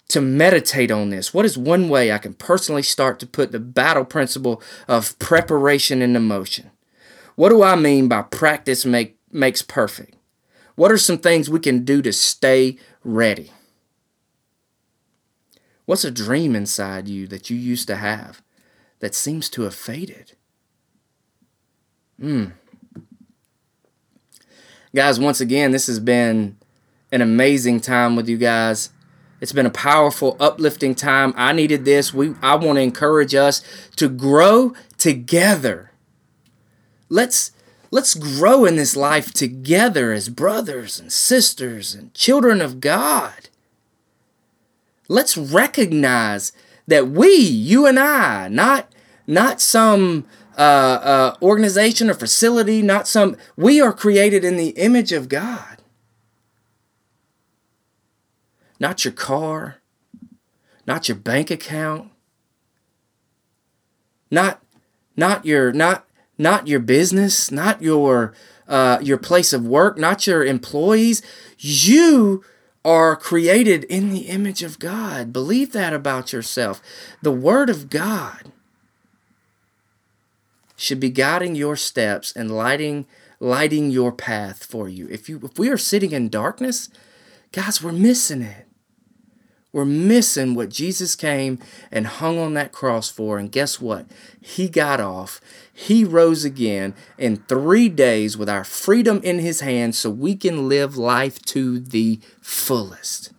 to 0.10 0.22
meditate 0.22 0.92
on 0.92 1.10
this. 1.10 1.34
What 1.34 1.46
is 1.46 1.58
one 1.58 1.90
way 1.90 2.12
I 2.12 2.18
can 2.18 2.34
personally 2.34 2.84
start 2.84 3.20
to 3.20 3.28
put 3.28 3.52
the 3.52 3.60
battle 3.60 4.06
principle 4.06 4.62
of 4.88 5.18
preparation 5.20 6.02
into 6.02 6.20
motion? 6.20 6.72
What 7.36 7.50
do 7.50 7.64
I 7.64 7.76
mean 7.76 8.08
by 8.08 8.22
practice 8.22 8.86
make, 8.86 9.18
makes 9.32 9.62
perfect? 9.62 10.16
What 10.76 10.92
are 10.92 10.98
some 10.98 11.18
things 11.18 11.50
we 11.50 11.60
can 11.60 11.86
do 11.86 12.02
to 12.02 12.14
stay 12.14 12.78
ready? 13.04 13.52
What's 15.86 16.04
a 16.04 16.12
dream 16.12 16.56
inside 16.56 17.08
you 17.08 17.28
that 17.28 17.50
you 17.50 17.58
used 17.58 17.88
to 17.88 17.96
have 17.96 18.42
that 19.00 19.16
seems 19.16 19.50
to 19.52 19.64
have 19.64 19.76
faded? 19.76 20.34
Hmm. 22.20 22.46
Guys, 24.96 25.20
once 25.20 25.42
again, 25.42 25.72
this 25.72 25.88
has 25.88 26.00
been 26.00 26.58
an 27.12 27.22
amazing 27.22 27.82
time 27.82 28.16
with 28.16 28.30
you 28.30 28.38
guys. 28.38 28.90
It's 29.42 29.52
been 29.52 29.66
a 29.66 29.72
powerful, 29.72 30.38
uplifting 30.40 30.96
time. 30.96 31.34
I 31.36 31.54
needed 31.54 31.86
this. 31.86 32.14
We 32.14 32.34
I 32.42 32.56
want 32.56 32.78
to 32.78 32.82
encourage 32.82 33.36
us 33.36 33.62
to 33.98 34.08
grow 34.08 34.74
together. 34.98 35.92
Let's 37.10 37.52
let's 37.92 38.16
grow 38.16 38.66
in 38.66 38.76
this 38.76 38.96
life 38.96 39.34
together 39.34 40.12
as 40.12 40.30
brothers 40.30 41.00
and 41.00 41.12
sisters 41.12 41.94
and 41.94 42.14
children 42.14 42.62
of 42.62 42.80
God. 42.80 43.50
Let's 45.08 45.38
recognize 45.38 46.52
that 46.88 47.10
we, 47.10 47.36
you 47.36 47.86
and 47.86 48.00
I, 48.00 48.48
not 48.48 48.92
not 49.28 49.60
some 49.60 50.26
uh, 50.58 50.62
uh, 50.62 51.36
organization 51.42 52.10
or 52.10 52.14
facility, 52.14 52.82
not 52.82 53.08
some, 53.08 53.36
we 53.58 53.82
are 53.82 53.92
created 53.92 54.44
in 54.46 54.56
the 54.56 54.70
image 54.70 55.12
of 55.12 55.28
God. 55.28 55.75
Not 58.80 59.06
your 59.06 59.14
car, 59.14 59.78
not 60.86 61.08
your 61.08 61.18
bank 61.18 61.50
account, 61.50 62.12
not 64.30 64.62
not 65.16 65.46
your 65.46 65.72
not 65.72 66.06
not 66.38 66.68
your 66.68 66.80
business, 66.80 67.52
not 67.52 67.82
your 67.82 68.34
uh, 68.68 69.00
your 69.02 69.18
place 69.18 69.54
of 69.54 69.66
work, 69.66 69.98
not 69.98 70.28
your 70.28 70.44
employees. 70.44 71.22
You 71.58 72.44
are 72.84 73.16
created 73.16 73.84
in 73.86 74.12
the 74.12 74.28
image 74.28 74.62
of 74.62 74.80
God. 74.80 75.34
Believe 75.34 75.72
that 75.74 75.94
about 75.94 76.34
yourself. 76.34 76.82
The 77.22 77.32
Word 77.32 77.70
of 77.70 77.90
God 77.90 78.52
should 80.76 81.00
be 81.00 81.10
guiding 81.10 81.56
your 81.56 81.76
steps 81.76 82.34
and 82.36 82.52
lighting 82.52 83.08
lighting 83.40 83.90
your 83.92 84.12
path 84.12 84.64
for 84.64 84.88
you. 84.88 85.08
If 85.10 85.30
you 85.30 85.40
if 85.44 85.58
we 85.58 85.70
are 85.70 85.78
sitting 85.78 86.12
in 86.12 86.30
darkness, 86.30 86.90
guys, 87.52 87.82
we're 87.82 87.92
missing 87.92 88.42
it. 88.42 88.65
We're 89.76 89.84
missing 89.84 90.56
what 90.56 90.70
Jesus 90.70 91.18
came 91.18 91.60
and 91.92 92.08
hung 92.08 92.40
on 92.40 92.54
that 92.54 92.72
cross 92.72 93.10
for. 93.10 93.38
And 93.38 93.52
guess 93.52 93.82
what? 93.82 94.06
He 94.40 94.70
got 94.70 95.02
off. 95.02 95.42
He 95.74 96.06
rose 96.06 96.46
again 96.46 96.96
in 97.18 97.44
three 97.50 97.90
days 97.90 98.38
with 98.38 98.48
our 98.48 98.64
freedom 98.64 99.20
in 99.22 99.40
his 99.40 99.60
hands 99.60 100.00
so 100.00 100.10
we 100.10 100.38
can 100.38 100.70
live 100.70 100.96
life 100.96 101.42
to 101.48 101.78
the 101.78 102.22
fullest. 102.40 103.34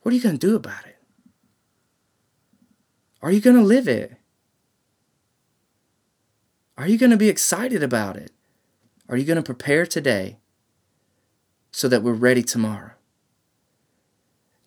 What 0.00 0.12
are 0.12 0.14
you 0.14 0.22
going 0.22 0.38
to 0.38 0.46
do 0.46 0.56
about 0.56 0.86
it? 0.86 0.96
Are 3.20 3.30
you 3.30 3.42
going 3.42 3.56
to 3.56 3.62
live 3.62 3.88
it? 3.88 4.16
Are 6.78 6.88
you 6.88 6.96
going 6.96 7.10
to 7.10 7.18
be 7.18 7.28
excited 7.28 7.82
about 7.82 8.16
it? 8.16 8.30
Are 9.06 9.18
you 9.18 9.26
going 9.26 9.36
to 9.36 9.42
prepare 9.42 9.84
today 9.84 10.38
so 11.72 11.88
that 11.88 12.02
we're 12.02 12.14
ready 12.14 12.42
tomorrow? 12.42 12.92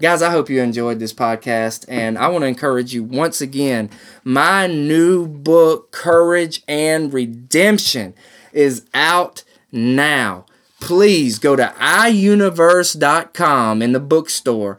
Guys, 0.01 0.21
I 0.21 0.29
hope 0.29 0.49
you 0.49 0.62
enjoyed 0.62 0.99
this 0.99 1.13
podcast, 1.13 1.86
and 1.88 2.17
I 2.17 2.27
want 2.27 2.41
to 2.41 2.47
encourage 2.47 2.93
you 2.93 3.01
once 3.01 3.39
again. 3.39 3.89
My 4.25 4.67
new 4.67 5.25
book, 5.25 5.93
Courage 5.93 6.63
and 6.67 7.13
Redemption, 7.13 8.13
is 8.51 8.86
out 8.93 9.45
now. 9.71 10.47
Please 10.81 11.39
go 11.39 11.55
to 11.55 11.73
iuniverse.com 11.79 13.81
in 13.81 13.93
the 13.93 14.01
bookstore, 14.01 14.77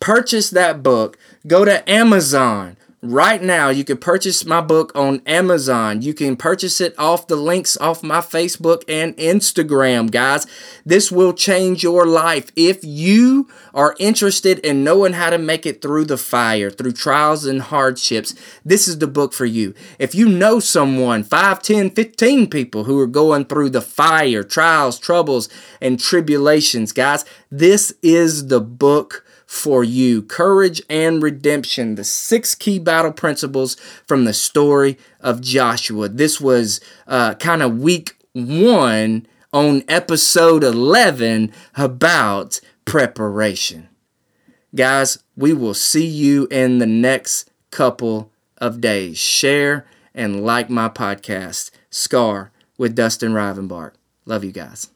purchase 0.00 0.48
that 0.48 0.82
book, 0.82 1.18
go 1.46 1.66
to 1.66 1.86
Amazon, 1.88 2.77
right 3.00 3.40
now 3.40 3.68
you 3.68 3.84
can 3.84 3.96
purchase 3.96 4.44
my 4.44 4.60
book 4.60 4.90
on 4.94 5.22
amazon. 5.24 6.02
You 6.02 6.12
can 6.14 6.36
purchase 6.36 6.80
it 6.80 6.98
off 6.98 7.28
the 7.28 7.36
links 7.36 7.76
off 7.76 8.02
my 8.02 8.18
facebook 8.18 8.82
and 8.88 9.16
instagram 9.16 10.10
guys. 10.10 10.46
This 10.84 11.12
will 11.12 11.32
change 11.32 11.82
your 11.82 12.06
life. 12.06 12.50
If 12.56 12.80
you 12.82 13.48
are 13.72 13.94
interested 14.00 14.58
in 14.60 14.82
knowing 14.82 15.12
how 15.12 15.30
to 15.30 15.38
make 15.38 15.64
it 15.64 15.80
through 15.80 16.06
the 16.06 16.16
fire 16.16 16.70
through 16.70 16.92
trials 16.92 17.44
and 17.44 17.62
hardships 17.62 18.34
this 18.64 18.88
is 18.88 18.98
the 18.98 19.06
book 19.06 19.32
for 19.32 19.46
you. 19.46 19.74
If 19.98 20.14
you 20.14 20.28
know 20.28 20.58
someone 20.58 21.22
5 21.22 21.62
10 21.62 21.90
15 21.90 22.50
people 22.50 22.84
who 22.84 22.98
are 22.98 23.06
going 23.06 23.44
through 23.44 23.70
the 23.70 23.82
fire 23.82 24.42
trials 24.42 24.98
troubles 24.98 25.48
and 25.80 26.00
tribulations 26.00 26.92
guys 26.92 27.24
this 27.50 27.92
is 28.02 28.48
the 28.48 28.60
book 28.60 29.24
for 29.48 29.82
you 29.82 30.20
courage 30.20 30.82
and 30.90 31.22
redemption, 31.22 31.94
the 31.94 32.04
six 32.04 32.54
key 32.54 32.78
battle 32.78 33.10
principles 33.10 33.76
from 34.06 34.26
the 34.26 34.34
story 34.34 34.98
of 35.20 35.40
Joshua. 35.40 36.10
This 36.10 36.38
was 36.38 36.82
uh, 37.06 37.32
kind 37.36 37.62
of 37.62 37.78
week 37.78 38.14
one 38.34 39.26
on 39.50 39.84
episode 39.88 40.62
11 40.62 41.50
about 41.76 42.60
preparation. 42.84 43.88
Guys, 44.74 45.18
we 45.34 45.54
will 45.54 45.72
see 45.72 46.06
you 46.06 46.46
in 46.50 46.76
the 46.76 46.86
next 46.86 47.50
couple 47.70 48.30
of 48.58 48.82
days. 48.82 49.16
Share 49.16 49.86
and 50.14 50.44
like 50.44 50.68
my 50.68 50.90
podcast, 50.90 51.70
Scar 51.88 52.52
with 52.76 52.94
Dustin 52.94 53.32
Rivenbark. 53.32 53.92
Love 54.26 54.44
you 54.44 54.52
guys. 54.52 54.90